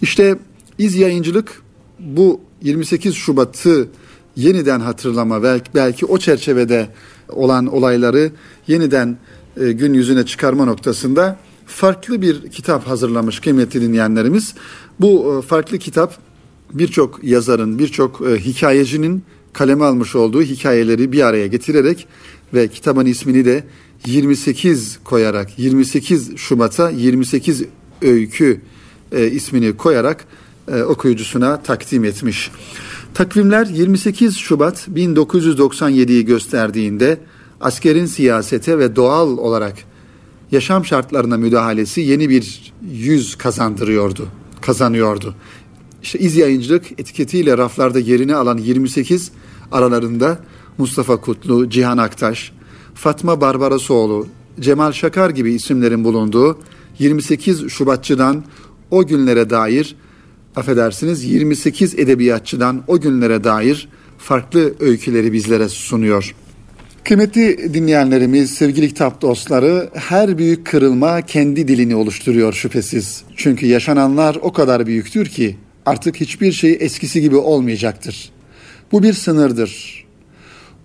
İşte 0.02 0.40
iz 0.78 0.96
yayıncılık 0.96 1.62
bu 2.00 2.42
28 2.62 3.16
Şubat'ı 3.16 3.88
yeniden 4.36 4.80
hatırlama 4.80 5.44
belki, 5.44 5.70
belki 5.76 6.06
o 6.06 6.18
çerçevede 6.18 6.90
olan 7.30 7.68
olayları 7.68 8.32
yeniden 8.68 9.18
e, 9.58 9.72
gün 9.72 9.94
yüzüne 9.94 10.26
çıkarma 10.26 10.66
noktasında 10.66 11.38
farklı 11.66 12.22
bir 12.22 12.50
kitap 12.50 12.88
hazırlamış 12.88 13.40
kıymetli 13.40 13.82
dinleyenlerimiz. 13.82 14.54
Bu 15.00 15.40
e, 15.40 15.48
farklı 15.48 15.78
kitap 15.78 16.18
birçok 16.74 17.24
yazarın, 17.24 17.80
birçok 17.80 18.22
e, 18.22 18.40
hikayecinin 18.40 19.24
kaleme 19.54 19.86
almış 19.86 20.16
olduğu 20.16 20.42
hikayeleri 20.42 21.12
bir 21.12 21.22
araya 21.22 21.48
getirerek 21.48 22.08
ve 22.54 22.68
kitabın 22.68 23.06
ismini 23.06 23.46
de 23.46 23.64
28 24.06 25.00
koyarak 25.04 25.60
28 25.60 26.38
Şubat'a 26.38 26.90
28 26.90 27.64
öykü 28.02 28.62
e, 29.12 29.28
ismini 29.28 29.78
koyarak 29.78 30.26
e, 30.72 30.84
okuyucusuna 30.84 31.62
takdim 31.62 32.06
etmiş. 32.06 32.52
Takvimler 33.14 33.66
28 33.66 34.38
Şubat 34.38 34.88
1997'yi 34.88 36.26
gösterdiğinde 36.26 37.18
askerin 37.62 38.06
siyasete 38.06 38.80
ve 38.80 38.96
doğal 38.96 39.38
olarak 39.38 39.76
yaşam 40.52 40.86
şartlarına 40.86 41.38
müdahalesi 41.38 42.02
yeni 42.02 42.30
bir 42.30 42.74
yüz 42.92 43.36
kazandırıyordu, 43.36 44.28
kazanıyordu. 44.68 45.36
İşte 46.04 46.20
iz 46.20 46.36
yayıncılık 46.36 46.92
etiketiyle 46.92 47.58
raflarda 47.58 48.00
yerini 48.00 48.36
alan 48.36 48.58
28 48.58 49.32
aralarında 49.72 50.40
Mustafa 50.78 51.18
Kutlu, 51.18 51.70
Cihan 51.70 51.98
Aktaş, 51.98 52.52
Fatma 52.94 53.42
Barbarasoğlu, 53.42 54.28
Cemal 54.60 54.92
Şakar 54.92 55.30
gibi 55.30 55.54
isimlerin 55.54 56.04
bulunduğu 56.04 56.58
28 57.00 57.70
Şubatçıdan 57.70 58.44
o 58.92 59.08
günlere 59.08 59.50
dair 59.50 59.96
affedersiniz 60.56 61.24
28 61.24 62.00
edebiyatçıdan 62.00 62.84
o 62.88 63.00
günlere 63.00 63.44
dair 63.44 63.90
farklı 64.18 64.74
öyküleri 64.80 65.34
bizlere 65.34 65.70
sunuyor. 65.70 66.36
Kıymetli 67.08 67.74
dinleyenlerimiz, 67.74 68.52
sevgili 68.52 68.88
kitap 68.88 69.22
dostları, 69.22 69.90
her 69.94 70.38
büyük 70.38 70.66
kırılma 70.66 71.22
kendi 71.22 71.68
dilini 71.68 71.96
oluşturuyor 71.96 72.54
şüphesiz. 72.54 73.24
Çünkü 73.36 73.66
yaşananlar 73.66 74.36
o 74.42 74.54
kadar 74.54 74.88
büyüktür 74.88 75.26
ki 75.26 75.56
artık 75.86 76.16
hiçbir 76.16 76.52
şey 76.52 76.78
eskisi 76.80 77.22
gibi 77.22 77.36
olmayacaktır. 77.36 78.30
Bu 78.92 79.04
bir 79.04 79.14
sınırdır. 79.14 80.04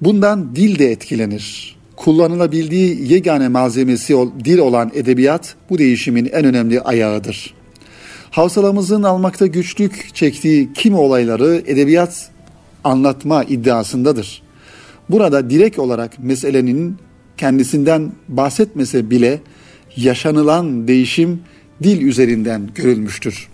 Bundan 0.00 0.56
dil 0.56 0.78
de 0.78 0.90
etkilenir. 0.90 1.76
Kullanılabildiği 1.96 3.12
yegane 3.12 3.48
malzemesi 3.48 4.14
dil 4.44 4.58
olan 4.58 4.90
edebiyat 4.94 5.54
bu 5.70 5.78
değişimin 5.78 6.30
en 6.32 6.44
önemli 6.44 6.80
ayağıdır. 6.80 7.54
Havsalamızın 8.30 9.02
almakta 9.02 9.46
güçlük 9.46 10.14
çektiği 10.14 10.72
kimi 10.72 10.96
olayları 10.96 11.62
edebiyat 11.66 12.30
anlatma 12.84 13.44
iddiasındadır. 13.44 14.42
Burada 15.08 15.50
direkt 15.50 15.78
olarak 15.78 16.18
meselenin 16.18 16.96
kendisinden 17.36 18.12
bahsetmese 18.28 19.10
bile 19.10 19.40
yaşanılan 19.96 20.88
değişim 20.88 21.40
dil 21.82 22.02
üzerinden 22.02 22.68
görülmüştür. 22.74 23.48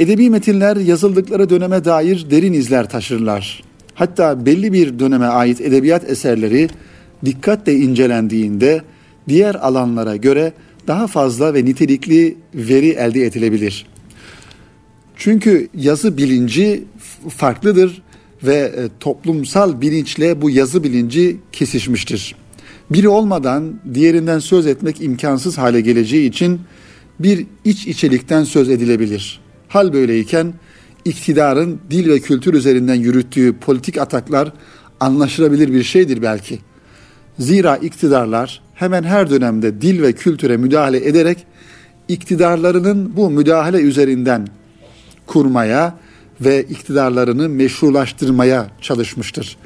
Edebi 0.00 0.30
metinler 0.30 0.76
yazıldıkları 0.76 1.50
döneme 1.50 1.84
dair 1.84 2.26
derin 2.30 2.52
izler 2.52 2.90
taşırlar. 2.90 3.62
Hatta 3.94 4.46
belli 4.46 4.72
bir 4.72 4.98
döneme 4.98 5.26
ait 5.26 5.60
edebiyat 5.60 6.10
eserleri 6.10 6.68
dikkatle 7.24 7.74
incelendiğinde 7.74 8.82
diğer 9.28 9.54
alanlara 9.54 10.16
göre 10.16 10.52
daha 10.86 11.06
fazla 11.06 11.54
ve 11.54 11.64
nitelikli 11.64 12.36
veri 12.54 12.88
elde 12.88 13.24
edilebilir. 13.24 13.86
Çünkü 15.16 15.68
yazı 15.74 16.16
bilinci 16.16 16.84
farklıdır 17.28 18.02
ve 18.42 18.54
e, 18.54 18.88
toplumsal 19.00 19.80
bilinçle 19.80 20.42
bu 20.42 20.50
yazı 20.50 20.84
bilinci 20.84 21.36
kesişmiştir. 21.52 22.34
Biri 22.90 23.08
olmadan 23.08 23.80
diğerinden 23.94 24.38
söz 24.38 24.66
etmek 24.66 25.02
imkansız 25.02 25.58
hale 25.58 25.80
geleceği 25.80 26.28
için 26.28 26.60
bir 27.20 27.46
iç 27.64 27.86
içelikten 27.86 28.44
söz 28.44 28.68
edilebilir. 28.68 29.40
Hal 29.68 29.92
böyleyken 29.92 30.54
iktidarın 31.04 31.80
dil 31.90 32.08
ve 32.08 32.20
kültür 32.20 32.54
üzerinden 32.54 32.94
yürüttüğü 32.94 33.56
politik 33.60 33.98
ataklar 33.98 34.52
anlaşılabilir 35.00 35.72
bir 35.72 35.82
şeydir 35.82 36.22
belki. 36.22 36.58
Zira 37.38 37.76
iktidarlar 37.76 38.62
hemen 38.74 39.02
her 39.02 39.30
dönemde 39.30 39.80
dil 39.82 40.02
ve 40.02 40.12
kültüre 40.12 40.56
müdahale 40.56 41.08
ederek 41.08 41.46
iktidarlarının 42.08 43.16
bu 43.16 43.30
müdahale 43.30 43.78
üzerinden 43.78 44.48
kurmaya 45.26 45.94
ve 46.40 46.62
iktidarlarını 46.62 47.48
meşrulaştırmaya 47.48 48.70
çalışmıştır. 48.80 49.56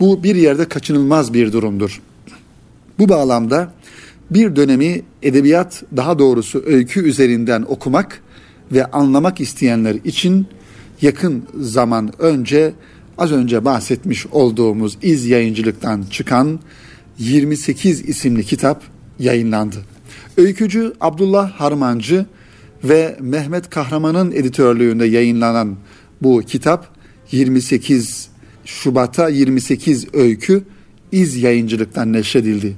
Bu 0.00 0.22
bir 0.22 0.34
yerde 0.34 0.68
kaçınılmaz 0.68 1.34
bir 1.34 1.52
durumdur. 1.52 2.00
Bu 2.98 3.08
bağlamda 3.08 3.72
bir 4.30 4.56
dönemi 4.56 5.02
edebiyat 5.22 5.82
daha 5.96 6.18
doğrusu 6.18 6.62
öykü 6.66 7.00
üzerinden 7.00 7.62
okumak 7.62 8.20
ve 8.72 8.86
anlamak 8.86 9.40
isteyenler 9.40 9.94
için 10.04 10.46
yakın 11.02 11.44
zaman 11.60 12.12
önce 12.18 12.72
az 13.18 13.32
önce 13.32 13.64
bahsetmiş 13.64 14.26
olduğumuz 14.26 14.98
iz 15.02 15.26
yayıncılıktan 15.26 16.04
çıkan 16.10 16.60
28 17.18 18.08
isimli 18.08 18.44
kitap 18.44 18.82
yayınlandı. 19.18 19.76
Öykücü 20.36 20.92
Abdullah 21.00 21.50
Harmancı 21.50 22.26
ve 22.84 23.16
Mehmet 23.20 23.70
Kahraman'ın 23.70 24.32
editörlüğünde 24.32 25.06
yayınlanan 25.06 25.76
bu 26.22 26.42
kitap 26.46 26.88
28 27.32 28.28
Şubat'a 28.64 29.28
28 29.28 30.06
öykü 30.14 30.62
iz 31.12 31.36
yayıncılıktan 31.36 32.12
neşredildi. 32.12 32.76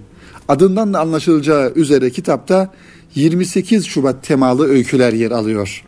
Adından 0.49 0.95
da 0.95 1.01
anlaşılacağı 1.01 1.73
üzere 1.77 2.11
kitapta 2.11 2.73
28 3.15 3.87
Şubat 3.87 4.25
temalı 4.25 4.69
öyküler 4.69 5.13
yer 5.13 5.31
alıyor. 5.31 5.85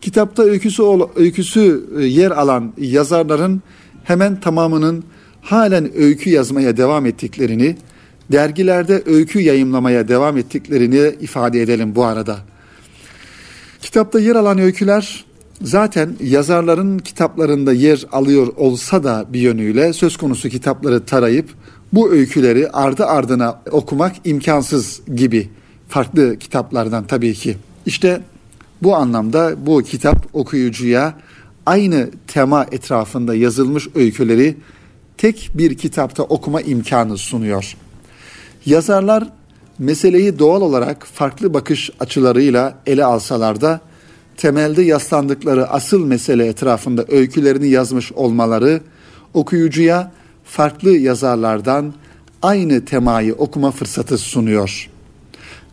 Kitapta 0.00 0.42
öyküsü, 0.42 0.82
öyküsü 1.16 1.84
e, 1.98 2.04
yer 2.04 2.30
alan 2.30 2.72
yazarların 2.78 3.62
hemen 4.04 4.40
tamamının 4.40 5.04
halen 5.40 5.96
öykü 5.96 6.30
yazmaya 6.30 6.76
devam 6.76 7.06
ettiklerini, 7.06 7.76
dergilerde 8.32 9.02
öykü 9.06 9.40
yayımlamaya 9.40 10.08
devam 10.08 10.36
ettiklerini 10.36 11.14
ifade 11.20 11.62
edelim 11.62 11.94
bu 11.94 12.04
arada. 12.04 12.38
Kitapta 13.80 14.20
yer 14.20 14.36
alan 14.36 14.58
öyküler 14.58 15.24
zaten 15.62 16.16
yazarların 16.20 16.98
kitaplarında 16.98 17.72
yer 17.72 18.06
alıyor 18.12 18.46
olsa 18.56 19.04
da 19.04 19.24
bir 19.28 19.40
yönüyle 19.40 19.92
söz 19.92 20.16
konusu 20.16 20.48
kitapları 20.48 21.04
tarayıp 21.04 21.50
bu 21.92 22.12
öyküleri 22.12 22.70
ardı 22.70 23.06
ardına 23.06 23.60
okumak 23.70 24.16
imkansız 24.24 25.00
gibi 25.16 25.48
farklı 25.88 26.38
kitaplardan 26.38 27.06
tabii 27.06 27.34
ki. 27.34 27.56
İşte 27.86 28.20
bu 28.82 28.96
anlamda 28.96 29.66
bu 29.66 29.82
kitap 29.82 30.26
okuyucuya 30.32 31.14
aynı 31.66 32.10
tema 32.26 32.66
etrafında 32.72 33.34
yazılmış 33.34 33.88
öyküleri 33.94 34.56
tek 35.18 35.50
bir 35.54 35.78
kitapta 35.78 36.22
okuma 36.22 36.60
imkanı 36.60 37.18
sunuyor. 37.18 37.76
Yazarlar 38.66 39.28
meseleyi 39.78 40.38
doğal 40.38 40.62
olarak 40.62 41.06
farklı 41.06 41.54
bakış 41.54 41.90
açılarıyla 42.00 42.78
ele 42.86 43.04
alsalar 43.04 43.60
da 43.60 43.80
temelde 44.36 44.82
yaslandıkları 44.82 45.68
asıl 45.68 46.06
mesele 46.06 46.46
etrafında 46.46 47.04
öykülerini 47.08 47.68
yazmış 47.68 48.12
olmaları 48.12 48.80
okuyucuya 49.34 50.12
farklı 50.44 50.90
yazarlardan 50.90 51.94
aynı 52.42 52.84
temayı 52.84 53.34
okuma 53.34 53.70
fırsatı 53.70 54.18
sunuyor. 54.18 54.88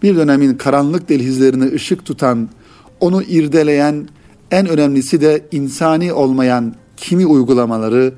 Bir 0.03 0.15
dönemin 0.15 0.53
karanlık 0.53 1.09
delizlerini 1.09 1.73
ışık 1.73 2.05
tutan, 2.05 2.49
onu 2.99 3.23
irdeleyen, 3.23 4.09
en 4.51 4.67
önemlisi 4.67 5.21
de 5.21 5.45
insani 5.51 6.13
olmayan 6.13 6.75
kimi 6.97 7.25
uygulamaları 7.25 8.13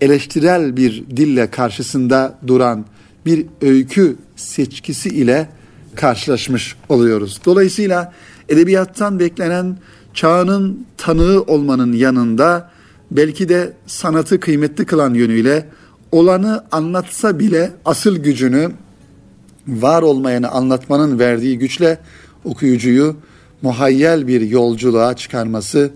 eleştirel 0.00 0.76
bir 0.76 1.04
dille 1.16 1.50
karşısında 1.50 2.38
duran 2.46 2.84
bir 3.26 3.46
öykü 3.62 4.16
seçkisi 4.36 5.08
ile 5.08 5.48
karşılaşmış 5.94 6.76
oluyoruz. 6.88 7.40
Dolayısıyla 7.44 8.12
edebiyattan 8.48 9.20
beklenen 9.20 9.76
çağının 10.14 10.86
tanığı 10.96 11.42
olmanın 11.42 11.92
yanında 11.92 12.70
belki 13.10 13.48
de 13.48 13.72
sanatı 13.86 14.40
kıymetli 14.40 14.86
kılan 14.86 15.14
yönüyle 15.14 15.68
olanı 16.12 16.64
anlatsa 16.72 17.38
bile 17.38 17.72
asıl 17.84 18.16
gücünü 18.16 18.70
var 19.68 20.02
olmayanı 20.02 20.48
anlatmanın 20.50 21.18
verdiği 21.18 21.58
güçle 21.58 21.98
okuyucuyu 22.44 23.16
muhayyel 23.62 24.26
bir 24.26 24.40
yolculuğa 24.40 25.16
çıkarması 25.16 25.90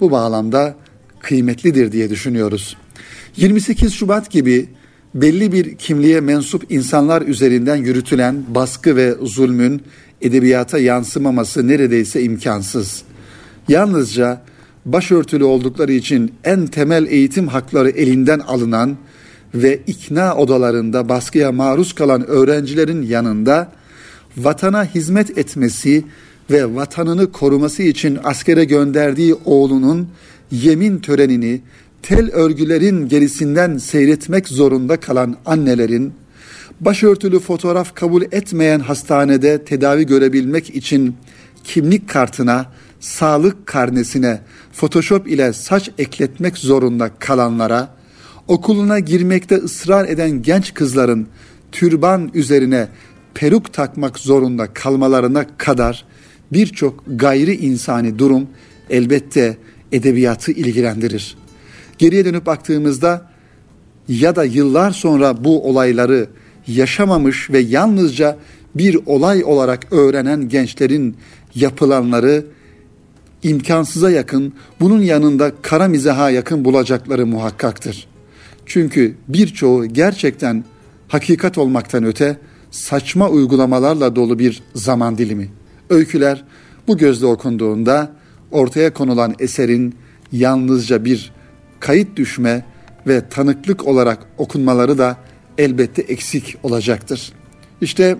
bu 0.00 0.10
bağlamda 0.10 0.74
kıymetlidir 1.20 1.92
diye 1.92 2.10
düşünüyoruz. 2.10 2.76
28 3.36 3.94
Şubat 3.94 4.30
gibi 4.30 4.68
belli 5.14 5.52
bir 5.52 5.76
kimliğe 5.76 6.20
mensup 6.20 6.72
insanlar 6.72 7.22
üzerinden 7.22 7.76
yürütülen 7.76 8.44
baskı 8.48 8.96
ve 8.96 9.14
zulmün 9.22 9.82
edebiyata 10.22 10.78
yansımaması 10.78 11.68
neredeyse 11.68 12.22
imkansız. 12.22 13.02
Yalnızca 13.68 14.42
başörtülü 14.84 15.44
oldukları 15.44 15.92
için 15.92 16.34
en 16.44 16.66
temel 16.66 17.06
eğitim 17.06 17.48
hakları 17.48 17.90
elinden 17.90 18.38
alınan 18.38 18.96
ve 19.54 19.80
ikna 19.86 20.36
odalarında 20.36 21.08
baskıya 21.08 21.52
maruz 21.52 21.92
kalan 21.92 22.26
öğrencilerin 22.26 23.02
yanında 23.02 23.72
vatana 24.36 24.84
hizmet 24.84 25.38
etmesi 25.38 26.04
ve 26.50 26.74
vatanını 26.74 27.32
koruması 27.32 27.82
için 27.82 28.18
askere 28.24 28.64
gönderdiği 28.64 29.34
oğlunun 29.44 30.08
yemin 30.50 30.98
törenini 30.98 31.60
tel 32.02 32.30
örgülerin 32.30 33.08
gerisinden 33.08 33.78
seyretmek 33.78 34.48
zorunda 34.48 34.96
kalan 34.96 35.36
annelerin, 35.46 36.12
Başörtülü 36.80 37.40
fotoğraf 37.40 37.94
kabul 37.94 38.22
etmeyen 38.22 38.80
hastanede 38.80 39.64
tedavi 39.64 40.06
görebilmek 40.06 40.74
için 40.74 41.16
kimlik 41.64 42.08
kartına, 42.08 42.66
sağlık 43.00 43.66
karnesine 43.66 44.40
Photoshop 44.72 45.28
ile 45.28 45.52
saç 45.52 45.90
ekletmek 45.98 46.58
zorunda 46.58 47.10
kalanlara, 47.18 47.88
okuluna 48.48 48.98
girmekte 48.98 49.56
ısrar 49.56 50.08
eden 50.08 50.42
genç 50.42 50.74
kızların 50.74 51.28
türban 51.72 52.30
üzerine 52.34 52.88
peruk 53.34 53.72
takmak 53.72 54.18
zorunda 54.18 54.72
kalmalarına 54.74 55.46
kadar 55.58 56.04
birçok 56.52 57.04
gayri 57.06 57.56
insani 57.56 58.18
durum 58.18 58.46
elbette 58.90 59.56
edebiyatı 59.92 60.52
ilgilendirir. 60.52 61.36
Geriye 61.98 62.24
dönüp 62.24 62.46
baktığımızda 62.46 63.30
ya 64.08 64.36
da 64.36 64.44
yıllar 64.44 64.90
sonra 64.90 65.44
bu 65.44 65.68
olayları 65.68 66.28
yaşamamış 66.68 67.50
ve 67.50 67.58
yalnızca 67.58 68.36
bir 68.74 68.98
olay 69.06 69.44
olarak 69.44 69.92
öğrenen 69.92 70.48
gençlerin 70.48 71.16
yapılanları 71.54 72.44
imkansıza 73.42 74.10
yakın, 74.10 74.52
bunun 74.80 75.02
yanında 75.02 75.52
kara 75.62 75.88
mizaha 75.88 76.30
yakın 76.30 76.64
bulacakları 76.64 77.26
muhakkaktır. 77.26 78.06
Çünkü 78.66 79.14
birçoğu 79.28 79.86
gerçekten 79.86 80.64
hakikat 81.08 81.58
olmaktan 81.58 82.04
öte 82.04 82.38
saçma 82.70 83.28
uygulamalarla 83.28 84.16
dolu 84.16 84.38
bir 84.38 84.62
zaman 84.74 85.18
dilimi. 85.18 85.48
Öyküler 85.90 86.44
bu 86.88 86.98
gözle 86.98 87.26
okunduğunda 87.26 88.12
ortaya 88.50 88.92
konulan 88.92 89.34
eserin 89.38 89.94
yalnızca 90.32 91.04
bir 91.04 91.32
kayıt 91.80 92.16
düşme 92.16 92.64
ve 93.06 93.28
tanıklık 93.28 93.86
olarak 93.86 94.18
okunmaları 94.38 94.98
da 94.98 95.16
elbette 95.58 96.02
eksik 96.02 96.56
olacaktır. 96.62 97.32
İşte 97.80 98.18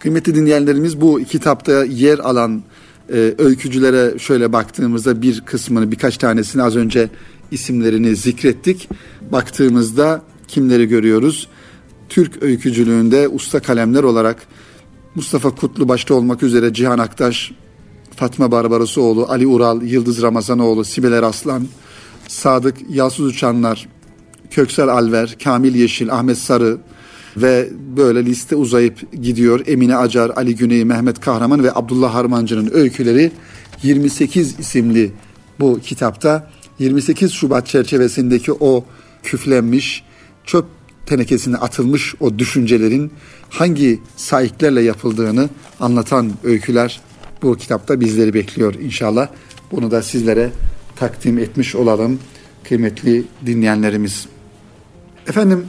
kıymetli 0.00 0.34
dinleyenlerimiz 0.34 1.00
bu 1.00 1.20
kitapta 1.28 1.84
yer 1.84 2.18
alan 2.18 2.62
e, 3.12 3.34
öykücülere 3.38 4.18
şöyle 4.18 4.52
baktığımızda 4.52 5.22
bir 5.22 5.40
kısmını 5.40 5.90
birkaç 5.90 6.18
tanesini 6.18 6.62
az 6.62 6.76
önce 6.76 7.10
isimlerini 7.50 8.16
zikrettik. 8.16 8.88
Baktığımızda 9.32 10.22
kimleri 10.48 10.88
görüyoruz? 10.88 11.48
Türk 12.08 12.42
öykücülüğünde 12.42 13.28
usta 13.28 13.60
kalemler 13.60 14.02
olarak 14.02 14.46
Mustafa 15.14 15.50
Kutlu 15.50 15.88
başta 15.88 16.14
olmak 16.14 16.42
üzere 16.42 16.74
Cihan 16.74 16.98
Aktaş, 16.98 17.52
Fatma 18.16 18.52
Barbarosoğlu, 18.52 19.26
Ali 19.28 19.46
Ural, 19.46 19.82
Yıldız 19.82 20.22
Ramazanoğlu, 20.22 20.84
Sibel 20.84 21.12
Eraslan, 21.12 21.66
Sadık 22.28 22.76
Yalsız 22.90 23.26
Uçanlar, 23.26 23.88
Köksel 24.54 24.88
Alver, 24.88 25.36
Kamil 25.44 25.74
Yeşil, 25.74 26.12
Ahmet 26.12 26.38
Sarı 26.38 26.78
ve 27.36 27.68
böyle 27.96 28.24
liste 28.24 28.56
uzayıp 28.56 29.12
gidiyor. 29.22 29.60
Emine 29.66 29.96
Acar, 29.96 30.30
Ali 30.36 30.56
Güney, 30.56 30.84
Mehmet 30.84 31.20
Kahraman 31.20 31.64
ve 31.64 31.74
Abdullah 31.74 32.14
Harmancı'nın 32.14 32.70
öyküleri 32.74 33.32
28 33.82 34.60
isimli 34.60 35.12
bu 35.60 35.80
kitapta 35.80 36.50
28 36.78 37.32
Şubat 37.32 37.66
çerçevesindeki 37.66 38.52
o 38.52 38.84
küflenmiş, 39.22 40.04
çöp 40.44 40.64
tenekesine 41.06 41.56
atılmış 41.56 42.14
o 42.20 42.38
düşüncelerin 42.38 43.12
hangi 43.50 44.00
sahiplerle 44.16 44.82
yapıldığını 44.82 45.48
anlatan 45.80 46.32
öyküler 46.44 47.00
bu 47.42 47.56
kitapta 47.56 48.00
bizleri 48.00 48.34
bekliyor 48.34 48.74
inşallah. 48.74 49.28
Bunu 49.72 49.90
da 49.90 50.02
sizlere 50.02 50.50
takdim 50.96 51.38
etmiş 51.38 51.74
olalım 51.74 52.18
kıymetli 52.64 53.24
dinleyenlerimiz. 53.46 54.33
Efendim 55.28 55.66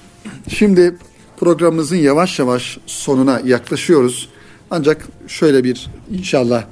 şimdi 0.48 0.96
programımızın 1.38 1.96
yavaş 1.96 2.40
yavaş 2.40 2.78
sonuna 2.86 3.42
yaklaşıyoruz. 3.46 4.30
Ancak 4.72 5.08
şöyle 5.28 5.64
bir 5.64 5.90
inşallah 6.12 6.64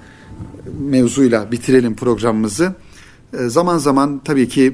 mevzuyla 0.80 1.52
bitirelim 1.52 1.96
programımızı. 1.96 2.74
Ee, 3.34 3.38
zaman 3.50 3.78
zaman 3.78 4.22
tabii 4.26 4.50
ki 4.50 4.74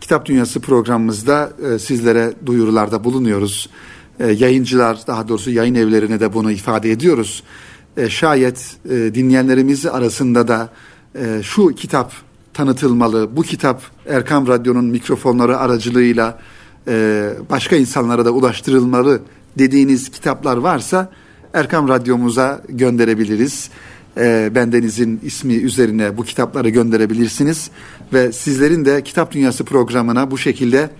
Kitap 0.00 0.26
Dünyası 0.26 0.60
programımızda 0.60 1.52
e, 1.74 1.78
sizlere 1.78 2.32
duyurularda 2.46 3.04
bulunuyoruz. 3.04 3.70
E, 4.20 4.26
yayıncılar 4.26 4.98
daha 5.06 5.28
doğrusu 5.28 5.50
yayın 5.50 5.74
evlerine 5.74 6.20
de 6.20 6.34
bunu 6.34 6.50
ifade 6.50 6.90
ediyoruz. 6.90 7.42
E, 7.96 8.10
şayet 8.10 8.76
dinleyenlerimiz 8.88 9.86
arasında 9.86 10.48
da 10.48 10.68
şu 11.42 11.74
kitap 11.74 12.12
tanıtılmalı, 12.54 13.36
bu 13.36 13.42
kitap 13.42 13.82
Erkam 14.08 14.46
Radyo'nun 14.46 14.84
mikrofonları 14.84 15.58
aracılığıyla 15.58 16.38
başka 17.50 17.76
insanlara 17.76 18.24
da 18.24 18.30
ulaştırılmalı 18.30 19.20
dediğiniz 19.58 20.10
kitaplar 20.10 20.56
varsa 20.56 21.10
Erkam 21.54 21.88
Radyomuza 21.88 22.62
gönderebiliriz 22.68 23.70
e, 24.16 24.50
bendenizin 24.54 25.20
ismi 25.22 25.54
üzerine 25.54 26.16
bu 26.16 26.24
kitapları 26.24 26.68
gönderebilirsiniz 26.68 27.70
ve 28.12 28.32
sizlerin 28.32 28.84
de 28.84 29.02
Kitap 29.02 29.32
Dünyası 29.32 29.64
programına 29.64 30.30
bu 30.30 30.38
şekilde 30.38 30.90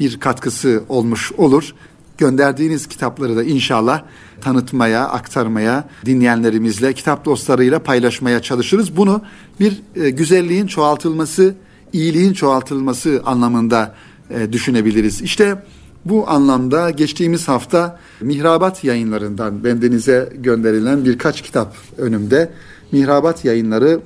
bir 0.00 0.20
katkısı 0.20 0.82
olmuş 0.88 1.32
olur. 1.32 1.74
Gönderdiğiniz 2.18 2.86
kitapları 2.86 3.36
da 3.36 3.44
inşallah 3.44 4.02
tanıtmaya, 4.40 5.08
aktarmaya, 5.08 5.88
dinleyenlerimizle, 6.04 6.92
kitap 6.92 7.24
dostlarıyla 7.24 7.78
paylaşmaya 7.78 8.42
çalışırız. 8.42 8.96
Bunu 8.96 9.22
bir 9.60 9.82
e, 9.96 10.10
güzelliğin 10.10 10.66
çoğaltılması, 10.66 11.54
iyiliğin 11.92 12.32
çoğaltılması 12.32 13.22
anlamında 13.24 13.94
e, 14.30 14.52
düşünebiliriz. 14.52 15.22
İşte 15.22 15.62
bu 16.04 16.30
anlamda 16.30 16.90
geçtiğimiz 16.90 17.48
hafta 17.48 17.98
Mihrabat 18.20 18.84
yayınlarından 18.84 19.64
bendenize 19.64 20.32
gönderilen 20.34 21.04
birkaç 21.04 21.42
kitap 21.42 21.76
önümde. 21.98 22.50
Mihrabat 22.92 23.44
yayınları 23.44 24.00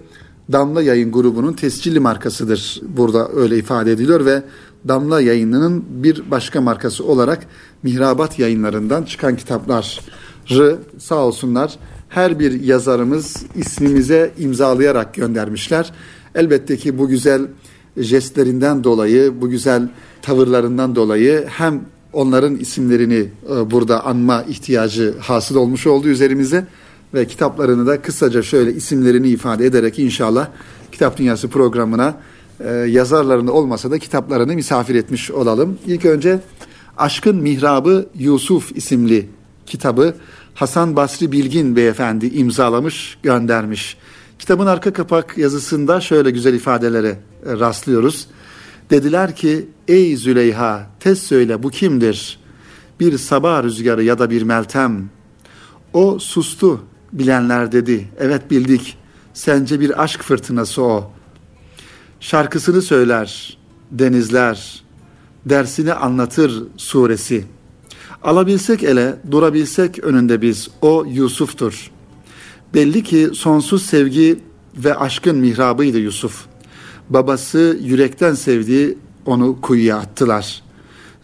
Damla 0.52 0.82
Yayın 0.82 1.12
grubunun 1.12 1.52
tescilli 1.52 2.00
markasıdır. 2.00 2.80
Burada 2.96 3.28
öyle 3.32 3.58
ifade 3.58 3.92
ediliyor 3.92 4.24
ve 4.24 4.42
Damla 4.88 5.20
Yayını'nın 5.20 5.84
bir 5.88 6.30
başka 6.30 6.60
markası 6.60 7.04
olarak 7.04 7.46
Mihrabat 7.82 8.38
yayınlarından 8.38 9.02
çıkan 9.02 9.36
kitapları 9.36 10.76
sağ 10.98 11.16
olsunlar 11.16 11.78
her 12.08 12.38
bir 12.38 12.60
yazarımız 12.60 13.46
ismimize 13.54 14.32
imzalayarak 14.38 15.14
göndermişler. 15.14 15.92
Elbette 16.34 16.76
ki 16.76 16.98
bu 16.98 17.08
güzel 17.08 17.42
jestlerinden 17.96 18.84
dolayı, 18.84 19.40
bu 19.40 19.50
güzel 19.50 19.88
tavırlarından 20.28 20.96
dolayı 20.96 21.44
hem 21.48 21.80
onların 22.12 22.56
isimlerini 22.56 23.28
e, 23.50 23.70
burada 23.70 24.06
anma 24.06 24.42
ihtiyacı 24.42 25.14
hasıl 25.20 25.56
olmuş 25.56 25.86
oldu 25.86 26.08
üzerimize 26.08 26.66
ve 27.14 27.26
kitaplarını 27.26 27.86
da 27.86 28.02
kısaca 28.02 28.42
şöyle 28.42 28.72
isimlerini 28.74 29.28
ifade 29.28 29.66
ederek 29.66 29.98
inşallah 29.98 30.48
Kitap 30.92 31.16
Dünyası 31.18 31.48
programına 31.48 32.14
e, 32.60 32.70
yazarlarını 32.70 33.52
olmasa 33.52 33.90
da 33.90 33.98
kitaplarını 33.98 34.54
misafir 34.54 34.94
etmiş 34.94 35.30
olalım. 35.30 35.78
İlk 35.86 36.04
önce 36.04 36.40
Aşkın 36.98 37.36
Mihrabı 37.36 38.06
Yusuf 38.18 38.76
isimli 38.76 39.28
kitabı 39.66 40.14
Hasan 40.54 40.96
Basri 40.96 41.32
Bilgin 41.32 41.76
beyefendi 41.76 42.26
imzalamış, 42.26 43.18
göndermiş. 43.22 43.96
Kitabın 44.38 44.66
arka 44.66 44.92
kapak 44.92 45.38
yazısında 45.38 46.00
şöyle 46.00 46.30
güzel 46.30 46.54
ifadelere 46.54 47.18
e, 47.46 47.52
rastlıyoruz. 47.52 48.28
Dediler 48.90 49.36
ki 49.36 49.68
ey 49.88 50.16
Züleyha 50.16 50.90
tez 51.00 51.18
söyle 51.22 51.62
bu 51.62 51.70
kimdir? 51.70 52.38
Bir 53.00 53.18
sabah 53.18 53.62
rüzgarı 53.62 54.04
ya 54.04 54.18
da 54.18 54.30
bir 54.30 54.42
meltem. 54.42 55.10
O 55.92 56.18
sustu 56.18 56.80
bilenler 57.12 57.72
dedi. 57.72 58.08
Evet 58.18 58.50
bildik. 58.50 58.96
Sence 59.34 59.80
bir 59.80 60.02
aşk 60.02 60.22
fırtınası 60.22 60.82
o. 60.82 61.12
Şarkısını 62.20 62.82
söyler 62.82 63.58
denizler. 63.90 64.82
Dersini 65.46 65.92
anlatır 65.92 66.62
suresi. 66.76 67.44
Alabilsek 68.22 68.82
ele, 68.82 69.16
durabilsek 69.30 70.04
önünde 70.04 70.42
biz. 70.42 70.68
O 70.82 71.04
Yusuf'tur. 71.08 71.90
Belli 72.74 73.02
ki 73.02 73.30
sonsuz 73.34 73.86
sevgi 73.86 74.38
ve 74.76 74.94
aşkın 74.94 75.36
mihrabıydı 75.36 75.98
Yusuf. 75.98 76.46
Babası 77.10 77.78
yürekten 77.82 78.34
sevdiği 78.34 78.98
onu 79.26 79.60
kuyuya 79.60 79.96
attılar. 79.96 80.62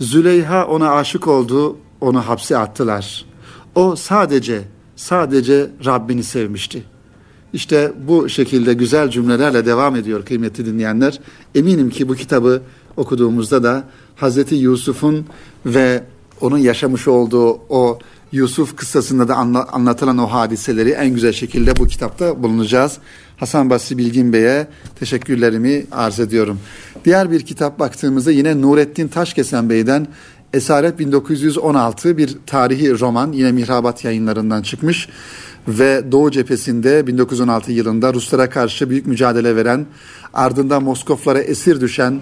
Züleyha 0.00 0.66
ona 0.66 0.90
aşık 0.90 1.28
oldu, 1.28 1.76
onu 2.00 2.28
hapse 2.28 2.58
attılar. 2.58 3.24
O 3.74 3.96
sadece, 3.96 4.62
sadece 4.96 5.70
Rabbini 5.84 6.24
sevmişti. 6.24 6.82
İşte 7.52 7.92
bu 8.08 8.28
şekilde 8.28 8.74
güzel 8.74 9.10
cümlelerle 9.10 9.66
devam 9.66 9.96
ediyor 9.96 10.24
kıymetli 10.24 10.66
dinleyenler. 10.66 11.20
Eminim 11.54 11.90
ki 11.90 12.08
bu 12.08 12.14
kitabı 12.14 12.62
okuduğumuzda 12.96 13.62
da 13.62 13.84
Hazreti 14.16 14.54
Yusuf'un 14.54 15.26
ve 15.66 16.04
onun 16.40 16.58
yaşamış 16.58 17.08
olduğu 17.08 17.58
o 17.68 17.98
Yusuf 18.32 18.76
kıssasında 18.76 19.28
da 19.28 19.36
anlatılan 19.72 20.18
o 20.18 20.26
hadiseleri 20.26 20.90
en 20.90 21.14
güzel 21.14 21.32
şekilde 21.32 21.76
bu 21.76 21.86
kitapta 21.86 22.42
bulunacağız. 22.42 22.98
Hasan 23.44 23.70
Basri 23.70 23.98
Bilgin 23.98 24.32
Bey'e 24.32 24.66
teşekkürlerimi 24.98 25.84
arz 25.92 26.20
ediyorum. 26.20 26.60
Diğer 27.04 27.30
bir 27.30 27.40
kitap 27.40 27.78
baktığımızda 27.78 28.30
yine 28.32 28.60
Nurettin 28.60 29.08
Taşkesen 29.08 29.70
Bey'den 29.70 30.06
Esaret 30.52 30.98
1916 30.98 32.16
bir 32.16 32.36
tarihi 32.46 33.00
roman 33.00 33.32
yine 33.32 33.52
Mihrabat 33.52 34.04
yayınlarından 34.04 34.62
çıkmış 34.62 35.08
ve 35.68 36.12
Doğu 36.12 36.30
cephesinde 36.30 37.06
1916 37.06 37.72
yılında 37.72 38.14
Ruslara 38.14 38.50
karşı 38.50 38.90
büyük 38.90 39.06
mücadele 39.06 39.56
veren 39.56 39.86
ardından 40.34 40.82
Moskoflara 40.82 41.40
esir 41.40 41.80
düşen 41.80 42.20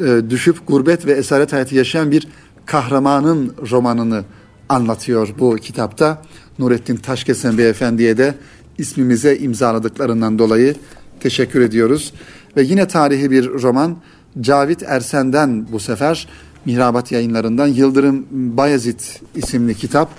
e, 0.00 0.30
düşüp 0.30 0.66
gurbet 0.66 1.06
ve 1.06 1.12
esaret 1.12 1.52
hayatı 1.52 1.74
yaşayan 1.74 2.10
bir 2.10 2.28
kahramanın 2.66 3.54
romanını 3.70 4.24
anlatıyor 4.68 5.28
bu 5.38 5.56
kitapta. 5.56 6.22
Nurettin 6.58 6.96
Taşkesen 6.96 7.58
Beyefendi'ye 7.58 8.18
de 8.18 8.34
ismimize 8.78 9.36
imzaladıklarından 9.36 10.38
dolayı 10.38 10.74
teşekkür 11.20 11.60
ediyoruz. 11.60 12.12
Ve 12.56 12.62
yine 12.62 12.88
tarihi 12.88 13.30
bir 13.30 13.48
roman 13.48 13.96
Cavit 14.40 14.82
Ersen'den 14.82 15.66
bu 15.72 15.80
sefer 15.80 16.28
Mihrabat 16.64 17.12
yayınlarından 17.12 17.66
Yıldırım 17.66 18.26
Bayezid 18.30 19.00
isimli 19.34 19.74
kitap 19.74 20.10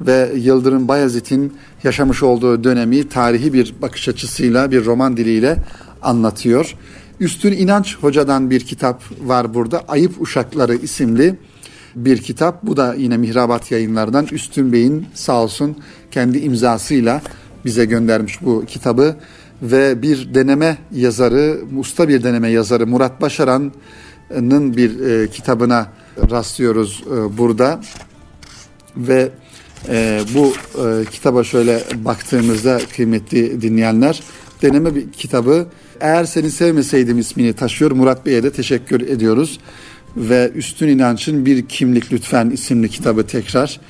ve 0.00 0.32
Yıldırım 0.36 0.88
Bayezid'in 0.88 1.52
yaşamış 1.84 2.22
olduğu 2.22 2.64
dönemi 2.64 3.08
tarihi 3.08 3.52
bir 3.52 3.74
bakış 3.82 4.08
açısıyla 4.08 4.70
bir 4.70 4.84
roman 4.84 5.16
diliyle 5.16 5.56
anlatıyor. 6.02 6.76
Üstün 7.20 7.52
İnanç 7.52 7.96
Hoca'dan 8.00 8.50
bir 8.50 8.60
kitap 8.60 9.02
var 9.24 9.54
burada. 9.54 9.84
Ayıp 9.88 10.20
Uşakları 10.20 10.74
isimli 10.74 11.38
bir 11.96 12.18
kitap. 12.18 12.62
Bu 12.62 12.76
da 12.76 12.94
yine 12.94 13.16
Mihrabat 13.16 13.70
yayınlardan 13.70 14.26
Üstün 14.32 14.72
Bey'in 14.72 15.06
sağ 15.14 15.42
olsun 15.42 15.76
kendi 16.10 16.38
imzasıyla 16.38 17.22
bize 17.64 17.84
göndermiş 17.84 18.42
bu 18.42 18.64
kitabı. 18.66 19.16
Ve 19.62 20.02
bir 20.02 20.34
deneme 20.34 20.78
yazarı, 20.92 21.58
usta 21.76 22.08
bir 22.08 22.22
deneme 22.22 22.48
yazarı 22.48 22.86
Murat 22.86 23.20
Başaran'ın 23.20 24.76
bir 24.76 25.00
e, 25.00 25.30
kitabına 25.30 25.86
rastlıyoruz 26.30 27.04
e, 27.06 27.38
burada. 27.38 27.80
Ve 28.96 29.28
e, 29.88 30.20
bu 30.34 30.52
e, 30.84 31.04
kitaba 31.10 31.44
şöyle 31.44 31.82
baktığımızda 32.04 32.80
kıymetli 32.96 33.62
dinleyenler, 33.62 34.22
deneme 34.62 34.94
bir 34.94 35.12
kitabı 35.12 35.66
eğer 36.00 36.24
seni 36.24 36.50
sevmeseydim 36.50 37.18
ismini 37.18 37.52
taşıyor. 37.52 37.90
Murat 37.90 38.26
Bey'e 38.26 38.42
de 38.42 38.52
teşekkür 38.52 39.00
ediyoruz. 39.00 39.60
Ve 40.16 40.50
Üstün 40.54 40.88
İnanç'ın 40.88 41.46
Bir 41.46 41.66
Kimlik 41.66 42.12
Lütfen 42.12 42.50
isimli 42.50 42.88
kitabı 42.88 43.26
tekrar 43.26 43.80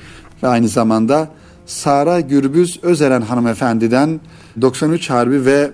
ve 0.43 0.47
aynı 0.47 0.67
zamanda 0.67 1.29
Sara 1.65 2.19
Gürbüz 2.19 2.79
Özeren 2.83 3.21
hanımefendiden 3.21 4.19
93 4.61 5.09
Harbi 5.09 5.45
ve 5.45 5.71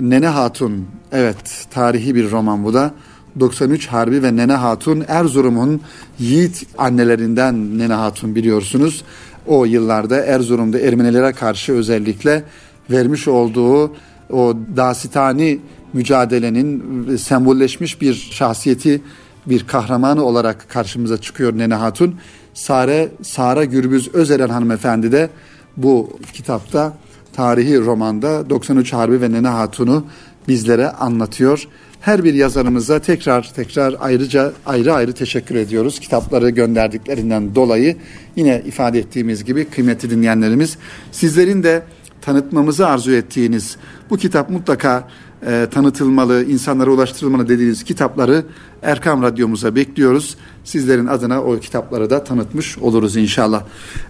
Nene 0.00 0.26
Hatun 0.26 0.86
evet 1.12 1.66
tarihi 1.70 2.14
bir 2.14 2.30
roman 2.30 2.64
bu 2.64 2.74
da 2.74 2.94
93 3.40 3.86
Harbi 3.86 4.22
ve 4.22 4.36
Nene 4.36 4.52
Hatun 4.52 5.04
Erzurum'un 5.08 5.80
yiğit 6.18 6.66
annelerinden 6.78 7.78
Nene 7.78 7.94
Hatun 7.94 8.34
biliyorsunuz. 8.34 9.04
O 9.46 9.64
yıllarda 9.64 10.16
Erzurum'da 10.24 10.78
Ermenilere 10.78 11.32
karşı 11.32 11.72
özellikle 11.72 12.44
vermiş 12.90 13.28
olduğu 13.28 13.92
o 14.30 14.56
dasitani 14.76 15.58
mücadelenin 15.92 17.16
sembolleşmiş 17.16 18.00
bir 18.00 18.14
şahsiyeti, 18.14 19.02
bir 19.46 19.66
kahramanı 19.66 20.24
olarak 20.24 20.68
karşımıza 20.68 21.18
çıkıyor 21.18 21.58
Nene 21.58 21.74
Hatun. 21.74 22.14
Sare, 22.58 23.08
Sara 23.22 23.64
Gürbüz 23.64 24.14
Özeren 24.14 24.48
hanımefendi 24.48 25.12
de 25.12 25.30
bu 25.76 26.18
kitapta 26.32 26.96
tarihi 27.32 27.80
romanda 27.80 28.50
93 28.50 28.92
Harbi 28.92 29.20
ve 29.20 29.32
Nene 29.32 29.48
Hatun'u 29.48 30.04
bizlere 30.48 30.90
anlatıyor. 30.90 31.68
Her 32.00 32.24
bir 32.24 32.34
yazarımıza 32.34 32.98
tekrar 32.98 33.52
tekrar 33.54 33.94
ayrıca 34.00 34.52
ayrı 34.66 34.92
ayrı 34.94 35.12
teşekkür 35.12 35.54
ediyoruz. 35.54 36.00
Kitapları 36.00 36.50
gönderdiklerinden 36.50 37.54
dolayı 37.54 37.96
yine 38.36 38.62
ifade 38.66 38.98
ettiğimiz 38.98 39.44
gibi 39.44 39.64
kıymetli 39.64 40.10
dinleyenlerimiz 40.10 40.78
sizlerin 41.12 41.62
de 41.62 41.82
tanıtmamızı 42.20 42.86
arzu 42.86 43.12
ettiğiniz 43.12 43.76
bu 44.10 44.16
kitap 44.16 44.50
mutlaka 44.50 45.08
e, 45.46 45.66
tanıtılmalı, 45.70 46.44
insanlara 46.44 46.90
ulaştırılmalı 46.90 47.48
dediğiniz 47.48 47.84
kitapları 47.84 48.44
Erkam 48.82 49.22
Radyomuza 49.22 49.74
bekliyoruz. 49.74 50.36
Sizlerin 50.64 51.06
adına 51.06 51.42
o 51.42 51.58
kitapları 51.58 52.10
da 52.10 52.24
tanıtmış 52.24 52.78
oluruz 52.78 53.16
inşallah. 53.16 53.64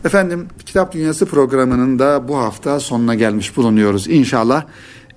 Efendim 0.05 0.47
Kitap 0.67 0.93
Dünyası 0.93 1.27
programının 1.27 1.99
da 1.99 2.29
bu 2.29 2.37
hafta 2.37 2.81
sonuna 2.81 3.15
gelmiş 3.15 3.57
bulunuyoruz. 3.57 4.09
İnşallah 4.09 4.65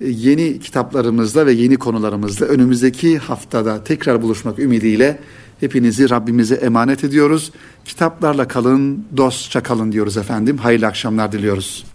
e, 0.00 0.08
yeni 0.08 0.60
kitaplarımızla 0.60 1.46
ve 1.46 1.52
yeni 1.52 1.76
konularımızla 1.76 2.46
önümüzdeki 2.46 3.18
haftada 3.18 3.84
tekrar 3.84 4.22
buluşmak 4.22 4.58
ümidiyle 4.58 5.18
hepinizi 5.60 6.10
Rabbimize 6.10 6.54
emanet 6.54 7.04
ediyoruz. 7.04 7.52
Kitaplarla 7.84 8.48
kalın, 8.48 9.04
dostça 9.16 9.62
kalın 9.62 9.92
diyoruz 9.92 10.16
efendim. 10.16 10.56
Hayırlı 10.56 10.86
akşamlar 10.86 11.32
diliyoruz. 11.32 11.91